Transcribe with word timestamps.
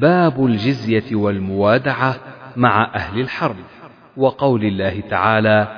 باب 0.00 0.46
الجزية 0.46 1.14
والموادعة 1.16 2.16
مع 2.56 2.94
أهل 2.94 3.20
الحرب. 3.20 3.56
وقول 4.16 4.64
الله 4.64 5.00
تعالى 5.00 5.68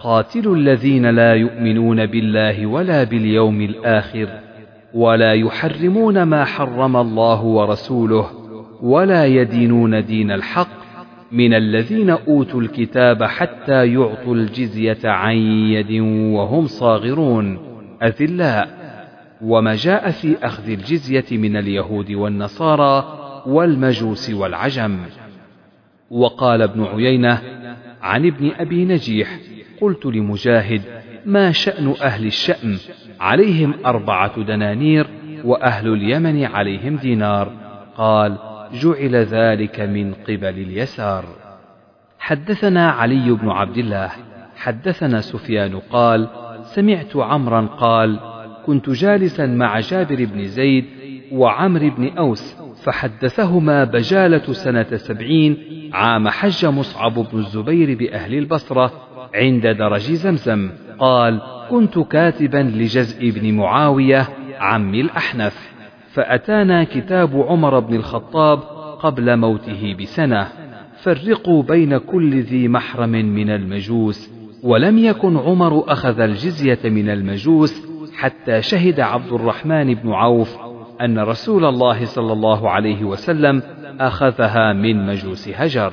قاتلوا 0.00 0.56
الذين 0.56 1.06
لا 1.06 1.34
يؤمنون 1.34 2.06
بالله 2.06 2.66
ولا 2.66 3.04
باليوم 3.04 3.60
الآخر 3.60 4.28
ولا 4.94 5.32
يحرمون 5.34 6.22
ما 6.22 6.44
حرم 6.44 6.96
الله 6.96 7.42
ورسوله 7.42 8.30
ولا 8.82 9.24
يدينون 9.26 10.04
دين 10.04 10.30
الحق 10.30 10.68
من 11.32 11.54
الذين 11.54 12.10
أوتوا 12.10 12.60
الكتاب 12.60 13.24
حتى 13.24 13.86
يعطوا 13.92 14.34
الجزية 14.34 14.98
عن 15.04 15.36
يد 15.36 16.00
وهم 16.34 16.66
صاغرون. 16.66 17.58
أذلاء. 18.02 18.68
وما 19.42 19.74
جاء 19.74 20.10
في 20.10 20.36
أخذ 20.42 20.70
الجزية 20.70 21.38
من 21.38 21.56
اليهود 21.56 22.12
والنصارى 22.12 23.25
والمجوس 23.46 24.30
والعجم. 24.30 24.98
وقال 26.10 26.62
ابن 26.62 26.84
عيينة 26.84 27.42
عن 28.02 28.26
ابن 28.26 28.50
أبي 28.58 28.84
نجيح 28.84 29.38
قلت 29.80 30.06
لمجاهد 30.06 30.82
ما 31.26 31.52
شأن 31.52 31.94
أهل 32.02 32.26
الشأم؟ 32.26 32.78
عليهم 33.20 33.74
أربعة 33.86 34.42
دنانير 34.42 35.06
وأهل 35.44 35.92
اليمن 35.92 36.44
عليهم 36.44 36.96
دينار. 36.96 37.52
قال 37.96 38.38
جعل 38.72 39.16
ذلك 39.16 39.80
من 39.80 40.14
قبل 40.14 40.58
اليسار. 40.58 41.24
حدثنا 42.18 42.90
علي 42.90 43.30
بن 43.30 43.48
عبد 43.48 43.78
الله. 43.78 44.10
حدثنا 44.56 45.20
سفيان 45.20 45.78
قال 45.78 46.28
سمعت 46.62 47.16
عمرا 47.16 47.66
قال 47.66 48.20
كنت 48.66 48.90
جالسا 48.90 49.46
مع 49.46 49.80
جابر 49.80 50.24
بن 50.24 50.44
زيد 50.44 50.84
وعمر 51.32 51.88
بن 51.88 52.08
أوس 52.18 52.56
فحدثهما 52.84 53.84
بجالة 53.84 54.52
سنة 54.52 54.96
سبعين 54.96 55.56
عام 55.92 56.28
حج 56.28 56.66
مصعب 56.66 57.14
بن 57.14 57.38
الزبير 57.38 57.98
بأهل 57.98 58.34
البصرة 58.34 58.92
عند 59.34 59.66
درج 59.66 60.12
زمزم. 60.12 60.70
قال 60.98 61.40
كنت 61.70 61.98
كاتبا 61.98 62.72
لجزء 62.74 63.30
بن 63.30 63.54
معاوية 63.54 64.28
عم 64.58 64.94
الأحنف 64.94 65.72
فأتانا 66.12 66.84
كتاب 66.84 67.36
عمر 67.48 67.80
بن 67.80 67.94
الخطاب 67.94 68.58
قبل 69.00 69.36
موته 69.36 69.96
بسنة. 70.00 70.48
فرقوا 71.02 71.62
بين 71.62 71.98
كل 71.98 72.40
ذي 72.40 72.68
محرم 72.68 73.10
من 73.10 73.50
المجوس 73.50 74.30
ولم 74.62 74.98
يكن 74.98 75.36
عمر 75.36 75.92
أخذ 75.92 76.20
الجزية 76.20 76.78
من 76.84 77.10
المجوس 77.10 77.86
حتى 78.16 78.62
شهد 78.62 79.00
عبد 79.00 79.32
الرحمن 79.32 79.94
بن 79.94 80.12
عوف 80.12 80.65
أن 81.00 81.18
رسول 81.18 81.64
الله 81.64 82.04
صلى 82.04 82.32
الله 82.32 82.70
عليه 82.70 83.04
وسلم 83.04 83.62
أخذها 84.00 84.72
من 84.72 85.06
مجوس 85.06 85.48
هجر. 85.48 85.92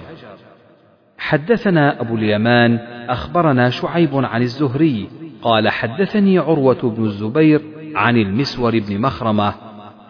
حدثنا 1.18 2.02
أبو 2.02 2.16
اليمان 2.16 2.80
أخبرنا 3.10 3.70
شعيب 3.70 4.16
عن 4.16 4.42
الزهري 4.42 5.10
قال 5.42 5.70
حدثني 5.70 6.40
عروة 6.40 6.82
بن 6.84 7.06
الزبير 7.06 7.62
عن 7.96 8.18
المسور 8.18 8.80
بن 8.80 9.02
مخرمة 9.02 9.54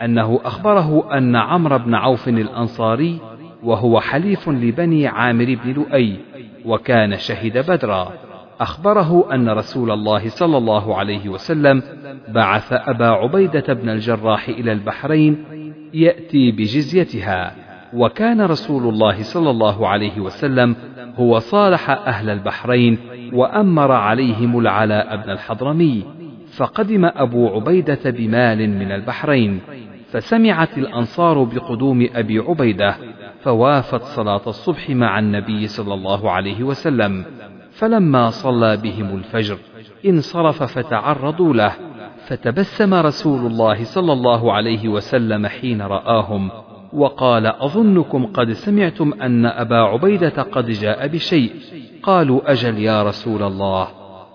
أنه 0.01 0.39
أخبره 0.45 1.17
أن 1.17 1.35
عمرو 1.35 1.77
بن 1.77 1.95
عوف 1.95 2.27
الأنصاري 2.27 3.19
وهو 3.63 3.99
حليف 3.99 4.49
لبني 4.49 5.07
عامر 5.07 5.57
بن 5.63 5.73
لؤي 5.73 6.17
وكان 6.65 7.17
شهد 7.17 7.71
بدرا. 7.71 8.13
أخبره 8.63 9.33
أن 9.33 9.49
رسول 9.49 9.91
الله 9.91 10.29
صلى 10.29 10.57
الله 10.57 10.97
عليه 10.97 11.29
وسلم 11.29 11.83
بعث 12.27 12.73
أبا 12.73 13.05
عبيدة 13.07 13.73
بن 13.73 13.89
الجراح 13.89 14.49
إلى 14.49 14.71
البحرين 14.71 15.43
يأتي 15.93 16.51
بجزيتها 16.51 17.55
وكان 17.93 18.41
رسول 18.41 18.83
الله 18.89 19.23
صلى 19.23 19.49
الله 19.49 19.87
عليه 19.87 20.19
وسلم 20.19 20.75
هو 21.15 21.39
صالح 21.39 21.89
أهل 21.89 22.29
البحرين 22.29 22.97
وأمر 23.33 23.91
عليهم 23.91 24.59
العلاء 24.59 25.15
بن 25.15 25.29
الحضرمي 25.29 26.03
فقدم 26.57 27.05
أبو 27.05 27.47
عبيدة 27.47 27.99
بمال 28.05 28.69
من 28.69 28.91
البحرين 28.91 29.59
فسمعت 30.11 30.77
الأنصار 30.77 31.43
بقدوم 31.43 32.07
أبي 32.15 32.39
عبيدة 32.39 32.95
فوافت 33.41 34.01
صلاة 34.03 34.41
الصبح 34.47 34.89
مع 34.89 35.19
النبي 35.19 35.67
صلى 35.67 35.93
الله 35.93 36.31
عليه 36.31 36.63
وسلم. 36.63 37.25
فلما 37.73 38.29
صلى 38.29 38.77
بهم 38.77 39.15
الفجر 39.15 39.57
انصرف 40.05 40.63
فتعرضوا 40.63 41.53
له 41.53 41.73
فتبسم 42.27 42.93
رسول 42.93 43.45
الله 43.45 43.83
صلى 43.83 44.13
الله 44.13 44.53
عليه 44.53 44.87
وسلم 44.87 45.47
حين 45.47 45.81
رآهم 45.81 46.51
وقال 46.93 47.47
أظنكم 47.47 48.25
قد 48.25 48.51
سمعتم 48.51 49.13
أن 49.21 49.45
أبا 49.45 49.75
عبيدة 49.75 50.43
قد 50.43 50.69
جاء 50.69 51.07
بشيء. 51.07 51.51
قالوا 52.03 52.51
أجل 52.51 52.77
يا 52.77 53.03
رسول 53.03 53.43
الله. 53.43 53.87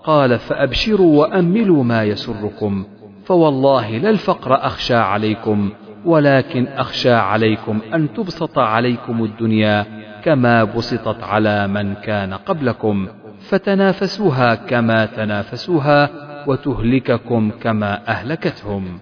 قال 0.03 0.39
فأبشروا 0.39 1.19
وأملوا 1.19 1.83
ما 1.83 2.03
يسركم 2.03 2.85
فوالله 3.25 3.97
لا 3.97 4.09
الفقر 4.09 4.53
أخشى 4.65 4.95
عليكم 4.95 5.71
ولكن 6.05 6.67
أخشى 6.67 7.11
عليكم 7.11 7.79
أن 7.93 8.13
تبسط 8.13 8.59
عليكم 8.59 9.23
الدنيا 9.23 9.85
كما 10.23 10.63
بسطت 10.63 11.23
على 11.23 11.67
من 11.67 11.93
كان 11.93 12.33
قبلكم. 12.33 13.07
فتنافسوها 13.49 14.55
كما 14.55 15.05
تنافسوها 15.05 16.09
وتهلككم 16.47 17.51
كما 17.61 18.07
أهلكتهم. 18.07 18.99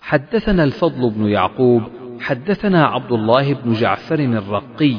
حدثنا 0.00 0.64
الفضل 0.64 1.10
بن 1.10 1.26
يعقوب 1.26 1.82
حدثنا 2.20 2.86
عبد 2.86 3.12
الله 3.12 3.54
بن 3.54 3.72
جعفر 3.72 4.18
الرقي 4.18 4.96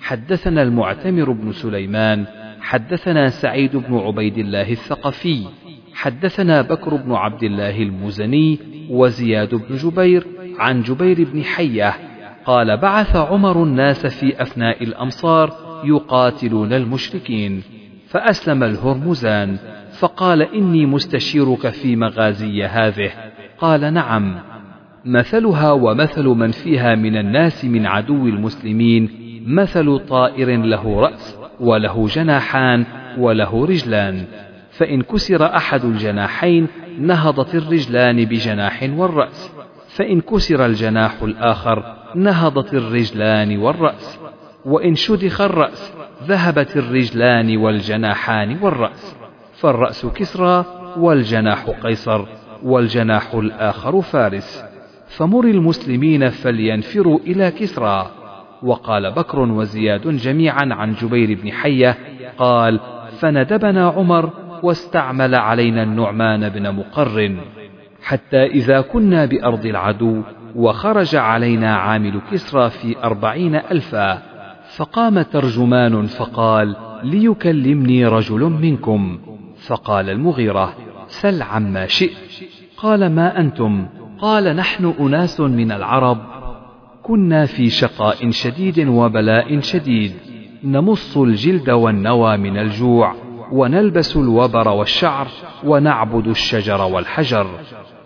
حدثنا 0.00 0.62
المعتمر 0.62 1.32
بن 1.32 1.52
سليمان 1.52 2.26
حدثنا 2.60 3.28
سعيد 3.28 3.76
بن 3.76 3.98
عبيد 3.98 4.38
الله 4.38 4.70
الثقفي 4.70 5.46
حدثنا 5.94 6.62
بكر 6.62 6.96
بن 6.96 7.12
عبد 7.12 7.42
الله 7.42 7.82
المزني 7.82 8.58
وزياد 8.90 9.54
بن 9.54 9.76
جبير 9.76 10.26
عن 10.58 10.82
جبير 10.82 11.28
بن 11.32 11.44
حية 11.44 11.94
قال 12.44 12.76
بعث 12.76 13.16
عمر 13.16 13.62
الناس 13.62 14.06
في 14.06 14.42
افناء 14.42 14.82
الأمصار 14.84 15.52
يقاتلون 15.84 16.72
المشركين. 16.72 17.62
فأسلم 18.12 18.62
الهرمزان 18.62 19.56
فقال 19.98 20.42
إني 20.42 20.86
مستشيرك 20.86 21.68
في 21.68 21.96
مغازي 21.96 22.64
هذه. 22.64 23.10
قال 23.58 23.94
نعم. 23.94 24.38
مثلها 25.04 25.72
ومثل 25.72 26.24
من 26.24 26.50
فيها 26.50 26.94
من 26.94 27.16
الناس 27.16 27.64
من 27.64 27.86
عدو 27.86 28.26
المسلمين 28.26 29.08
مثل 29.46 29.98
طائر 29.98 30.56
له 30.56 31.00
رأس 31.00 31.38
وله 31.60 32.06
جناحان 32.06 32.84
وله 33.18 33.66
رجلان. 33.66 34.24
فإن 34.70 35.02
كسر 35.02 35.56
أحد 35.56 35.84
الجناحين 35.84 36.66
نهضت 36.98 37.54
الرجلان 37.54 38.24
بجناح 38.24 38.90
والرأس 38.96 39.52
فإن 39.88 40.20
كسر 40.20 40.66
الجناح 40.66 41.22
الآخر 41.22 41.96
نهضت 42.14 42.74
الرجلان 42.74 43.58
والرأس. 43.58 44.18
وإن 44.64 44.94
شدخ 44.94 45.40
الرأس 45.40 45.92
ذهبت 46.26 46.76
الرجلان 46.76 47.56
والجناحان 47.56 48.58
والرأس 48.62 49.16
فالرأس 49.52 50.06
كسرى 50.06 50.64
والجناح 50.96 51.70
قيصر 51.82 52.24
والجناح 52.62 53.34
الآخر 53.34 54.00
فارس. 54.00 54.64
فمر 55.06 55.44
المسلمين 55.44 56.28
فلينفروا 56.28 57.18
إلى 57.18 57.50
كسرى. 57.50 58.10
وقال 58.62 59.10
بكر 59.10 59.38
وزياد 59.38 60.08
جميعا 60.16 60.68
عن 60.70 60.94
جبير 60.94 61.38
بن 61.42 61.52
حية 61.52 61.98
قال 62.38 62.80
فندبنا 63.18 63.88
عمر 63.88 64.30
واستعمل 64.62 65.34
علينا 65.34 65.82
النعمان 65.82 66.48
بن 66.48 66.74
مقر 66.74 67.36
حتى 68.02 68.46
إذا 68.46 68.80
كنا 68.80 69.24
بأرض 69.24 69.66
العدو 69.66 70.22
وخرج 70.54 71.16
علينا 71.16 71.76
عامل 71.76 72.20
كسرى 72.32 72.70
في 72.70 72.96
أربعين 73.04 73.54
ألفا 73.54 74.31
فقام 74.76 75.22
ترجمان 75.22 76.06
فقال 76.06 76.76
ليكلمني 77.02 78.06
رجل 78.06 78.40
منكم. 78.40 79.18
فقال 79.66 80.10
المغيرة 80.10 80.74
سل 81.08 81.42
عما 81.42 81.86
شئت. 81.86 82.16
قال 82.76 83.14
ما 83.14 83.40
أنتم؟ 83.40 83.86
قال 84.18 84.56
نحن 84.56 84.94
أناس 85.00 85.40
من 85.40 85.72
العرب 85.72 86.18
كنا 87.02 87.46
في 87.46 87.70
شقاء 87.70 88.30
شديد 88.30 88.88
وبلاء 88.88 89.60
شديد 89.60 90.12
نمص 90.64 91.16
الجلد 91.16 91.70
والنوى 91.70 92.36
من 92.36 92.58
الجوع 92.58 93.14
ونلبس 93.52 94.16
الوبر 94.16 94.68
والشعر 94.68 95.28
ونعبد 95.64 96.26
الشجر 96.26 96.80
والحجر 96.82 97.46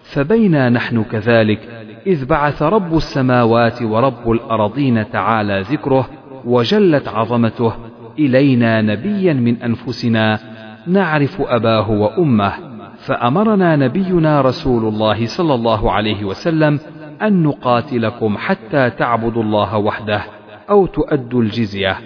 فبينا 0.03 0.69
نحن 0.69 1.05
كذلك 1.05 1.59
إذ 2.07 2.25
بعث 2.25 2.63
رب 2.63 2.97
السماوات 2.97 3.83
ورب 3.83 4.31
الأرضين 4.31 5.11
تعالى 5.11 5.61
ذكره 5.61 6.09
وجلت 6.47 7.09
عظمته 7.09 7.73
إلينا 8.19 8.83
نبيا 8.83 9.33
من 9.33 9.63
أنفسنا 9.63 10.39
نعرف 10.87 11.41
أباه 11.41 11.91
وأمه 11.91 12.53
فأمرنا 12.99 13.77
نبينا 13.77 14.41
رسول 14.41 14.89
الله 14.89 15.27
صلى 15.27 15.55
الله 15.55 15.93
عليه 15.93 16.25
وسلم 16.25 16.81
أن 17.23 17.43
نقاتلكم 17.43 18.37
حتى 18.39 18.91
تعبدوا 18.91 19.43
الله 19.43 19.77
وحده 19.79 20.23
أو 20.71 20.87
تؤدوا 20.87 21.43
الجزية. 21.43 21.97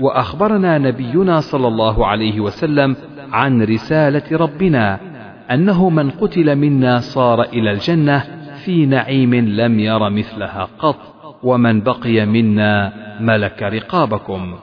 وأخبرنا 0.00 0.78
نبينا 0.78 1.40
صلى 1.40 1.68
الله 1.68 2.06
عليه 2.06 2.40
وسلم 2.40 2.96
عن 3.32 3.62
رسالة 3.62 4.22
ربنا 4.32 4.98
أنه 5.50 5.90
من 5.90 6.10
قتل 6.10 6.56
منا 6.56 6.98
صار 6.98 7.42
إلى 7.42 7.70
الجنة 7.70 8.24
في 8.64 8.86
نعيم 8.86 9.34
لم 9.34 9.80
ير 9.80 10.08
مثلها 10.10 10.68
قط. 10.78 11.15
ومن 11.46 11.80
بقي 11.80 12.26
منا 12.26 12.92
ملك 13.20 13.62
رقابكم 13.62 14.54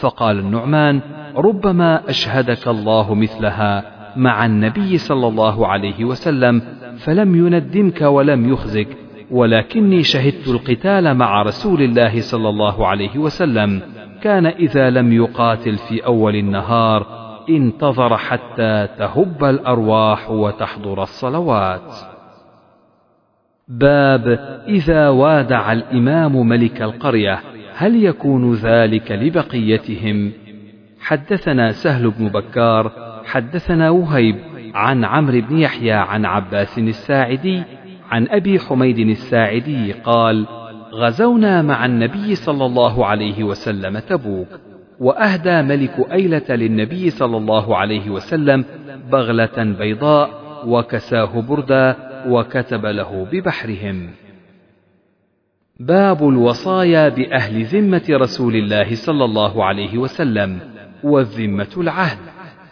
فقال 0.00 0.38
النعمان 0.38 1.00
ربما 1.36 2.10
أشهدك 2.10 2.68
الله 2.68 3.14
مثلها 3.14 3.84
مع 4.16 4.46
النبي 4.46 4.98
صلى 4.98 5.26
الله 5.26 5.66
عليه 5.66 6.04
وسلم 6.04 6.62
فلم 6.98 7.46
يندمك 7.46 8.02
ولم 8.02 8.52
يخزك 8.52 8.88
ولكني 9.30 10.02
شهدت 10.02 10.48
القتال 10.48 11.14
مع 11.14 11.42
رسول 11.42 11.82
الله 11.82 12.20
صلى 12.20 12.48
الله 12.48 12.86
عليه 12.86 13.18
وسلم 13.18 13.82
كان 14.22 14.46
إذا 14.46 14.90
لم 14.90 15.12
يقاتل 15.12 15.76
في 15.76 16.06
أول 16.06 16.36
النهار 16.36 17.06
انتظر 17.50 18.16
حتى 18.16 18.88
تهب 18.98 19.44
الأرواح 19.44 20.30
وتحضر 20.30 21.02
الصلوات. 21.02 22.13
باب 23.68 24.28
إذا 24.68 25.08
وادع 25.08 25.72
الإمام 25.72 26.48
ملك 26.48 26.82
القرية 26.82 27.40
هل 27.76 28.04
يكون 28.04 28.54
ذلك 28.54 29.12
لبقيتهم؟ 29.12 30.32
حدثنا 31.00 31.70
سهل 31.70 32.10
بن 32.10 32.28
بكار 32.28 32.92
حدثنا 33.24 33.90
وهيب 33.90 34.36
عن 34.74 35.04
عمرو 35.04 35.40
بن 35.40 35.58
يحيى 35.58 35.92
عن 35.92 36.24
عباس 36.24 36.78
الساعدي 36.78 37.62
عن 38.10 38.28
أبي 38.28 38.58
حميد 38.58 38.98
الساعدي 38.98 39.92
قال: 39.92 40.46
غزونا 40.92 41.62
مع 41.62 41.86
النبي 41.86 42.34
صلى 42.34 42.66
الله 42.66 43.06
عليه 43.06 43.44
وسلم 43.44 43.98
تبوك 43.98 44.48
وأهدى 45.00 45.62
ملك 45.62 46.12
أيلة 46.12 46.48
للنبي 46.48 47.10
صلى 47.10 47.36
الله 47.36 47.76
عليه 47.76 48.10
وسلم 48.10 48.64
بغلة 49.12 49.76
بيضاء 49.78 50.30
وكساه 50.66 51.40
بردا 51.40 52.13
وكتب 52.26 52.86
له 52.86 53.26
ببحرهم. 53.32 54.10
باب 55.80 56.28
الوصايا 56.28 57.08
بأهل 57.08 57.64
ذمة 57.64 58.04
رسول 58.10 58.56
الله 58.56 58.94
صلى 58.94 59.24
الله 59.24 59.64
عليه 59.64 59.98
وسلم 59.98 60.60
والذمة 61.04 61.74
العهد 61.76 62.18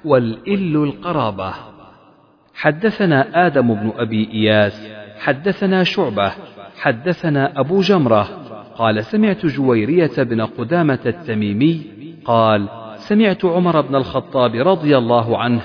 والإل 0.05 0.77
القرابة. 0.77 1.53
حدثنا 2.55 3.47
آدم 3.47 3.75
بن 3.75 3.93
أبي 3.97 4.29
إياس 4.33 4.89
حدثنا 5.19 5.85
شعبة 5.85 6.33
حدثنا 6.81 7.61
أبو 7.61 7.81
جمرة 7.81 8.29
قال 8.77 9.05
سمعت 9.05 9.47
جويرية 9.47 10.11
بن 10.19 10.41
قدامة 10.41 10.99
التميمي 11.07 11.83
قال 12.25 12.69
سمعت 12.97 13.45
عمر 13.45 13.81
بن 13.81 13.95
الخطاب 13.95 14.55
رضي 14.55 14.99
الله 14.99 15.39
عنه 15.39 15.63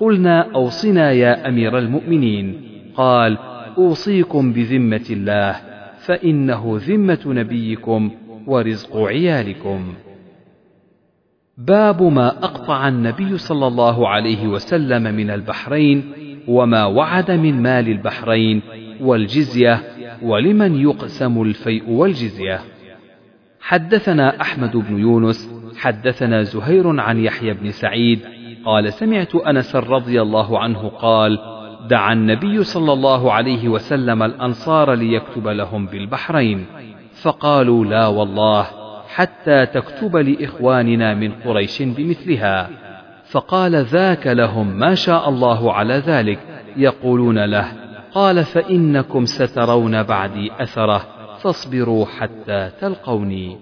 قلنا 0.00 0.54
أوصنا 0.54 1.12
يا 1.12 1.48
أمير 1.48 1.78
المؤمنين. 1.78 2.73
قال 2.96 3.38
أوصيكم 3.78 4.52
بذمة 4.52 5.06
الله 5.10 5.60
فإنه 5.98 6.80
ذمة 6.80 7.20
نبيكم 7.26 8.10
ورزق 8.46 8.96
عيالكم. 8.96 9.94
باب 11.58 12.02
ما 12.02 12.28
أقطع 12.28 12.88
النبي 12.88 13.38
صلى 13.38 13.66
الله 13.66 14.08
عليه 14.08 14.46
وسلم 14.46 15.02
من 15.02 15.30
البحرين 15.30 16.12
وما 16.48 16.84
وعد 16.84 17.30
من 17.30 17.62
مال 17.62 17.88
البحرين 17.88 18.62
والجزية 19.00 19.82
ولمن 20.22 20.80
يقسم 20.80 21.42
الفيء 21.42 21.90
والجزية. 21.90 22.60
حدثنا 23.60 24.40
أحمد 24.40 24.76
بن 24.76 24.98
يونس 24.98 25.54
حدثنا 25.76 26.42
زهير 26.42 27.00
عن 27.00 27.18
يحيى 27.18 27.54
بن 27.54 27.70
سعيد 27.70 28.20
قال 28.64 28.92
سمعت 28.92 29.34
أنس 29.34 29.76
رضي 29.76 30.22
الله 30.22 30.58
عنه 30.58 30.88
قال 30.88 31.38
دعا 31.88 32.12
النبي 32.12 32.64
صلى 32.64 32.92
الله 32.92 33.32
عليه 33.32 33.68
وسلم 33.68 34.22
الأنصار 34.22 34.92
ليكتب 34.92 35.48
لهم 35.48 35.86
بالبحرين 35.86 36.66
فقالوا 37.22 37.84
لا 37.84 38.06
والله 38.06 38.66
حتى 39.08 39.66
تكتب 39.66 40.16
لإخواننا 40.16 41.14
من 41.14 41.32
قريش 41.32 41.82
بمثلها. 41.82 42.70
فقال 43.24 43.76
ذاك 43.76 44.26
لهم 44.26 44.78
ما 44.78 44.94
شاء 44.94 45.28
الله 45.28 45.72
على 45.72 45.94
ذلك 45.94 46.38
يقولون 46.76 47.44
له 47.44 47.72
قال 48.12 48.44
فإنكم 48.44 49.24
سترون 49.24 50.02
بعدي 50.02 50.52
أثره 50.60 51.06
فاصبروا 51.38 52.06
حتى 52.06 52.70
تلقوني. 52.80 53.58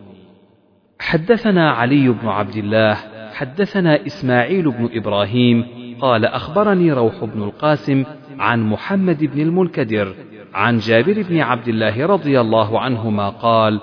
حدثنا 0.99 1.71
علي 1.71 2.09
بن 2.09 2.29
عبد 2.29 2.57
الله 2.57 2.97
حدثنا 3.33 4.07
إسماعيل 4.07 4.71
بن 4.71 4.89
إبراهيم 4.93 5.82
قال 6.03 6.25
أخبرني 6.25 6.93
روح 6.93 7.25
بن 7.25 7.43
القاسم 7.43 8.05
عن 8.39 8.63
محمد 8.63 9.25
بن 9.25 9.41
المنكدر 9.41 10.15
عن 10.55 10.79
جابر 10.79 11.23
بن 11.23 11.41
عبد 11.41 11.69
الله 11.69 12.07
رضي 12.07 12.41
الله 12.41 12.81
عنهما 12.81 13.29
قال 13.29 13.81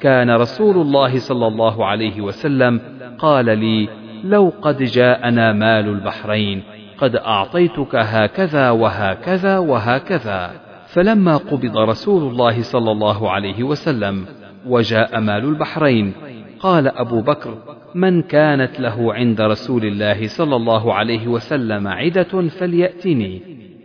كان 0.00 0.30
رسول 0.30 0.76
الله 0.76 1.18
صلى 1.18 1.46
الله 1.46 1.86
عليه 1.86 2.20
وسلم 2.20 2.80
قال 3.18 3.44
لي 3.58 3.88
لو 4.24 4.52
قد 4.62 4.82
جاءنا 4.82 5.52
مال 5.52 5.88
البحرين 5.88 6.62
قد 6.98 7.16
أعطيتك 7.16 7.94
هكذا 7.94 8.70
وهكذا 8.70 9.58
وهكذا. 9.58 10.50
فلما 10.86 11.36
قبض 11.36 11.76
رسول 11.76 12.32
الله 12.32 12.62
صلى 12.62 12.92
الله 12.92 13.30
عليه 13.30 13.62
وسلم 13.62 14.26
وجاء 14.66 15.20
مال 15.20 15.44
البحرين 15.44 16.12
قال 16.60 16.88
أبو 16.88 17.20
بكر 17.20 17.54
من 17.94 18.22
كانت 18.22 18.80
له 18.80 19.14
عند 19.14 19.40
رسول 19.40 19.84
الله 19.84 20.26
صلى 20.26 20.56
الله 20.56 20.94
عليه 20.94 21.28
وسلم 21.28 21.88
عدة 21.88 22.48
فليأتني. 22.48 23.42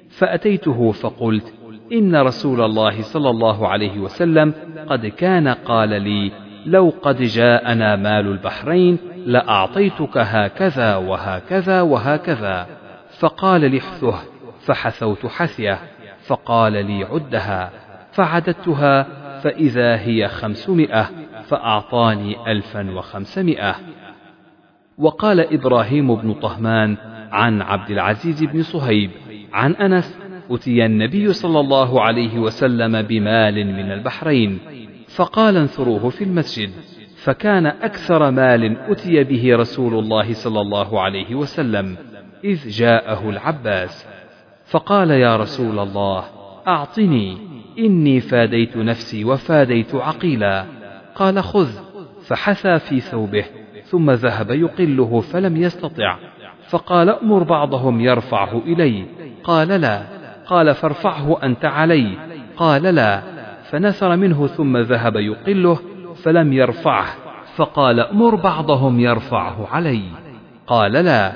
فأتيته 0.10 0.92
فقلت 0.92 1.54
إن 1.92 2.16
رسول 2.16 2.62
الله 2.62 3.02
صلى 3.02 3.30
الله 3.30 3.68
عليه 3.68 4.00
وسلم 4.00 4.54
قد 4.88 5.06
كان 5.06 5.48
قال 5.48 5.90
لي 5.90 6.31
لو 6.66 6.94
قد 7.02 7.22
جاءنا 7.22 7.96
مال 7.96 8.28
البحرين 8.28 8.98
لأعطيتك 9.25 10.18
هكذا 10.18 10.96
وهكذا 10.96 11.81
وهكذا. 11.81 12.68
فقال 13.19 13.72
لي 13.72 13.78
احثه 13.78 14.16
فحثوت 14.60 15.25
حثيه. 15.25 15.80
فقال 16.28 16.74
لي 16.74 17.04
عدها. 17.04 17.72
فعددتها 18.12 19.07
فإذا 19.42 19.96
هي 19.96 20.28
خمسمائة 20.28 21.10
فأعطاني 21.47 22.51
ألفا 22.51 22.92
وخمسمائة. 22.92 23.75
وقال 24.97 25.40
إبراهيم 25.54 26.16
بن 26.16 26.33
طهمان 26.33 26.97
عن 27.31 27.61
عبد 27.61 27.92
العزيز 27.92 28.44
بن 28.44 28.61
صهيب 28.61 29.11
عن 29.54 29.71
أنس 29.71 30.19
أتي 30.52 30.85
النبي 30.85 31.33
صلى 31.33 31.59
الله 31.59 32.02
عليه 32.02 32.40
وسلم 32.40 33.02
بمال 33.02 33.68
من 33.68 33.92
البحرين 33.92 34.59
فقال 35.16 35.57
انثروه 35.57 36.09
في 36.09 36.23
المسجد. 36.23 36.69
فكان 37.23 37.66
أكثر 37.66 38.31
مال 38.31 38.78
أتي 38.78 39.23
به 39.23 39.56
رسول 39.56 39.99
الله 39.99 40.33
صلى 40.33 40.61
الله 40.61 41.02
عليه 41.02 41.35
وسلم 41.35 41.97
إذ 42.44 42.69
جاءه 42.69 43.30
العباس. 43.30 44.07
فقال 44.66 45.11
يا 45.11 45.37
رسول 45.37 45.80
الله 45.80 46.23
أعطني 46.68 47.37
إني 47.80 48.19
فاديت 48.19 48.78
نفسي 48.78 49.25
وفاديت 49.25 49.95
عقيلا. 49.95 50.66
قال 51.16 51.44
خذ 51.44 51.69
فحثى 52.28 52.80
في 52.80 53.00
ثوبه 53.00 53.45
ثم 53.84 54.12
ذهب 54.12 54.52
يقله 54.52 55.19
فلم 55.19 55.57
يستطع. 55.57 56.18
فقال 56.69 57.10
أمر 57.10 57.44
بعضهم 57.44 58.02
يرفعه 58.02 58.57
إلي. 58.57 59.06
قال 59.44 59.68
لا. 59.68 60.02
قال 60.48 60.76
فارفعه 60.76 61.44
أنت 61.44 61.66
علي. 61.66 62.18
قال 62.57 62.84
لا. 62.84 63.22
فنثر 63.69 64.16
منه 64.16 64.48
ثم 64.48 64.78
ذهب 64.78 65.16
يقله 65.16 65.80
فلم 66.24 66.54
يرفعه. 66.54 67.06
فقال 67.56 68.07
مر 68.12 68.36
بعضهم 68.36 69.00
يرفعه 69.00 69.68
علي. 69.72 70.02
قال 70.68 70.92
لا. 70.92 71.31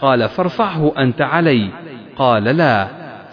قال 0.00 0.28
فارفعه 0.28 0.92
أنت 0.98 1.22
علي. 1.22 1.70
قال 2.16 2.44
لا. 2.44 2.88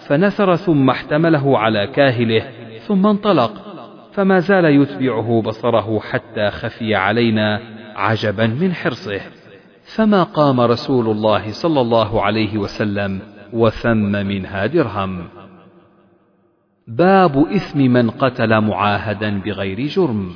فنثر 0.08 0.56
ثم 0.56 0.90
احتمله 0.90 1.58
على 1.58 1.86
كاهله 1.86 2.42
ثم 2.86 3.06
انطلق. 3.06 3.71
فما 4.12 4.38
زال 4.38 4.64
يتبعه 4.64 5.42
بصره 5.42 6.00
حتى 6.00 6.50
خفي 6.50 6.94
علينا 6.94 7.60
عجبا 7.96 8.46
من 8.46 8.74
حرصه. 8.74 9.20
فما 9.96 10.22
قام 10.22 10.60
رسول 10.60 11.08
الله 11.08 11.52
صلى 11.52 11.80
الله 11.80 12.22
عليه 12.22 12.58
وسلم 12.58 13.20
وثم 13.52 14.26
منها 14.26 14.66
درهم. 14.66 15.24
باب 16.88 17.46
إثم 17.46 17.78
من 17.78 18.10
قتل 18.10 18.60
معاهدا 18.60 19.40
بغير 19.40 19.80
جرم. 19.86 20.30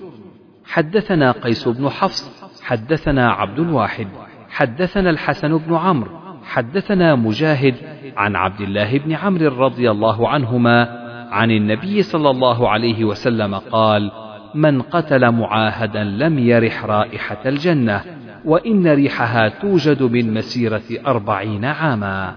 حدثنا 0.67 1.33
قيس 1.33 1.69
بن 1.69 1.89
حفص 1.89 2.47
حدثنا 2.63 3.31
عبد 3.31 3.59
الواحد 3.59 4.09
حدثنا 4.49 5.11
الحسن 5.11 5.59
بن 5.59 5.75
عمرو 5.75 6.11
حدثنا 6.45 7.15
مجاهد 7.15 7.75
عن 8.17 8.37
عبد 8.37 8.61
الله 8.61 8.99
بن 8.99 9.13
عمرو 9.13 9.65
رضي 9.67 9.91
الله 9.91 10.29
عنهما 10.29 10.96
عن 11.31 11.51
النبي 11.51 12.03
صلى 12.03 12.31
الله 12.31 12.69
عليه 12.69 13.05
وسلم 13.05 13.55
قال 13.55 14.11
من 14.55 14.83
قتل 14.83 15.31
معاهدا 15.31 16.05
لم 16.05 16.39
يرح 16.39 16.85
رائحة 16.85 17.39
الجنة 17.47 18.05
وإن 18.45 18.87
ريحها 18.87 19.49
توجد 19.49 20.03
من 20.03 20.35
مسيرة 20.35 20.83
أربعين 21.07 21.65
عاما. 21.65 22.37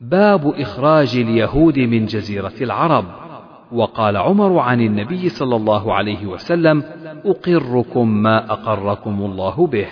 باب 0.00 0.46
إخراج 0.46 1.16
اليهود 1.16 1.78
من 1.78 2.06
جزيرة 2.06 2.54
العرب. 2.60 3.04
وقال 3.72 4.16
عمر 4.16 4.58
عن 4.58 4.80
النبي 4.80 5.28
صلى 5.28 5.56
الله 5.56 5.94
عليه 5.94 6.26
وسلم 6.26 6.82
أقركم 7.24 8.08
ما 8.08 8.52
أقركم 8.52 9.20
الله 9.20 9.66
به. 9.66 9.86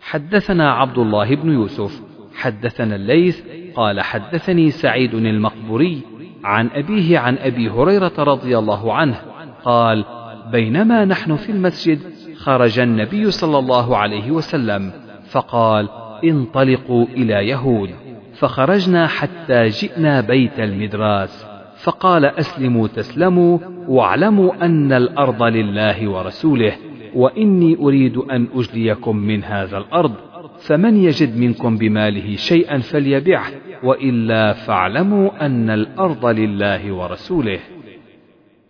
حدثنا 0.00 0.72
عبد 0.72 0.98
الله 0.98 1.34
بن 1.34 1.52
يوسف 1.52 2.02
حدثنا 2.34 2.96
الليث 2.96 3.42
قال 3.74 4.00
حدثني 4.00 4.70
سعيد 4.70 5.14
المقبوري 5.14 6.02
عن 6.44 6.68
أبيه 6.74 7.18
عن 7.18 7.38
أبي 7.38 7.70
هريرة 7.70 8.12
رضي 8.18 8.58
الله 8.58 8.94
عنه 8.94 9.20
قال 9.64 10.04
بينما 10.52 11.04
نحن 11.04 11.36
في 11.36 11.52
المسجد 11.52 11.98
خرج 12.36 12.78
النبي 12.78 13.30
صلى 13.30 13.58
الله 13.58 13.96
عليه 13.96 14.30
وسلم 14.30 14.92
فقال 15.30 15.88
انطلقوا 16.24 17.06
إلى 17.06 17.48
يهود. 17.48 17.90
فخرجنا 18.34 19.06
حتى 19.06 19.66
جئنا 19.68 20.20
بيت 20.20 20.60
المدراس 20.60 21.46
فقال 21.82 22.24
أسلموا 22.24 22.88
تسلموا 22.88 23.58
واعلموا 23.88 24.64
أن 24.64 24.92
الأرض 24.92 25.42
لله 25.42 26.08
ورسوله 26.08 26.72
وإني 27.14 27.76
أريد 27.80 28.16
أن 28.16 28.48
أجليكم 28.54 29.16
من 29.16 29.44
هذا 29.44 29.78
الأرض. 29.78 30.14
فمن 30.60 30.96
يجد 30.96 31.38
منكم 31.38 31.76
بماله 31.76 32.36
شيئا 32.36 32.78
فليبعه 32.78 33.50
وإلا 33.82 34.52
فاعلموا 34.52 35.46
أن 35.46 35.70
الأرض 35.70 36.26
لله 36.26 36.92
ورسوله. 36.92 37.58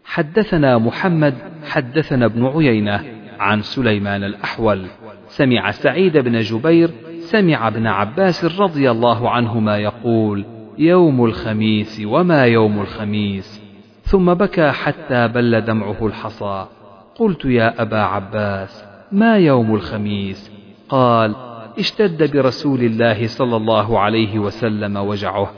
حدثنا 0.04 0.78
محمد 0.78 1.35
حدثنا 1.64 2.26
ابن 2.26 2.47
عيينة 2.47 3.04
عن 3.40 3.62
سليمان 3.62 4.25
الأحول. 4.25 4.87
سمع 5.28 5.71
سعيد 5.71 6.16
بن 6.16 6.40
جبير 6.40 6.90
سمع 7.18 7.68
ابن 7.68 7.87
عباس 7.87 8.61
رضي 8.61 8.90
الله 8.90 9.30
عنهما 9.30 9.78
يقول 9.78 10.45
يوم 10.78 11.25
الخميس 11.25 12.02
وما 12.04 12.42
يوم 12.42 12.80
الخميس؟ 12.80 13.62
ثم 14.02 14.35
بكى 14.35 14.71
حتى 14.71 15.28
بل 15.28 15.61
دمعه 15.61 16.07
الحصى. 16.07 16.66
قلت 17.14 17.45
يا 17.45 17.83
أبا 17.83 17.99
عباس 17.99 18.85
ما 19.12 19.38
يوم 19.38 19.75
الخميس؟ 19.75 20.52
قال 20.88 21.48
اشتد 21.78 22.32
برسول 22.32 22.80
الله 22.80 23.26
صلى 23.26 23.56
الله 23.56 23.99
عليه 23.99 24.38
وسلم 24.38 24.97
وجعه 24.97 25.52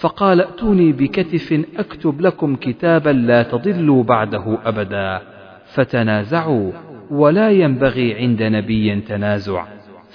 فقال 0.00 0.40
ائتوني 0.40 0.92
بكتف 0.92 1.64
أكتب 1.76 2.20
لكم 2.20 2.56
كتابا 2.56 3.10
لا 3.10 3.42
تضلوا 3.42 4.02
بعده 4.02 4.58
أبدا 4.64 5.20
فتنازعوا 5.64 6.72
ولا 7.10 7.50
ينبغي 7.50 8.14
عند 8.14 8.42
نبي 8.42 9.00
تنازع 9.00 9.64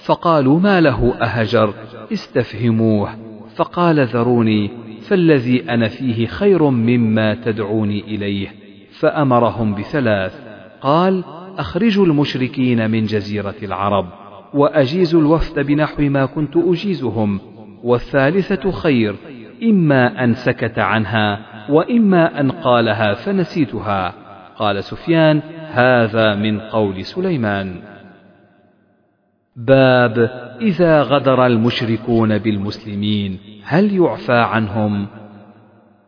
فقالوا 0.04 0.60
ما 0.60 0.80
له 0.80 1.14
أهجر 1.14 1.74
استفهموه 2.12 3.10
فقال 3.56 4.06
ذروني 4.06 4.70
فالذي 5.00 5.70
أنا 5.70 5.88
فيه 5.88 6.26
خير 6.26 6.62
مما 6.62 7.34
تدعوني 7.34 8.00
إليه 8.00 8.48
فأمرهم 8.90 9.74
بثلاث 9.74 10.40
قال 10.80 11.24
أخرجوا 11.58 12.06
المشركين 12.06 12.90
من 12.90 13.04
جزيرة 13.04 13.54
العرب 13.62 14.27
واجيزوا 14.54 15.20
الوفد 15.20 15.66
بنحو 15.66 16.02
ما 16.02 16.26
كنت 16.26 16.56
أجيزهم. 16.56 17.40
والثالثة 17.84 18.70
خير 18.70 19.16
إما 19.62 20.24
أن 20.24 20.34
سكت 20.34 20.78
عنها 20.78 21.40
وإما 21.70 22.40
أن 22.40 22.50
قالها 22.50 23.14
فنسيتها. 23.14 24.14
قال 24.56 24.84
سفيان 24.84 25.40
هذا 25.70 26.34
من 26.34 26.60
قول 26.60 27.04
سليمان. 27.04 27.80
باب 29.56 30.18
إذا 30.60 31.02
غدر 31.02 31.46
المشركون 31.46 32.38
بالمسلمين 32.38 33.38
هل 33.64 33.96
يعفى 33.96 34.38
عنهم؟ 34.38 35.06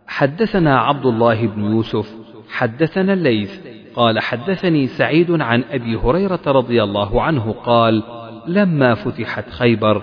حدثنا 0.06 0.78
عبد 0.78 1.06
الله 1.06 1.46
بن 1.46 1.64
يوسف 1.64 2.14
حدثنا 2.50 3.12
الليث 3.12 3.60
قال 3.94 4.18
حدثني 4.18 4.86
سعيد 4.86 5.30
عن 5.30 5.64
أبي 5.70 5.96
هريرة 5.96 6.40
رضي 6.46 6.82
الله 6.82 7.22
عنه 7.22 7.52
قال 7.52 8.02
لما 8.46 8.94
فتحت 8.94 9.50
خيبر 9.50 10.02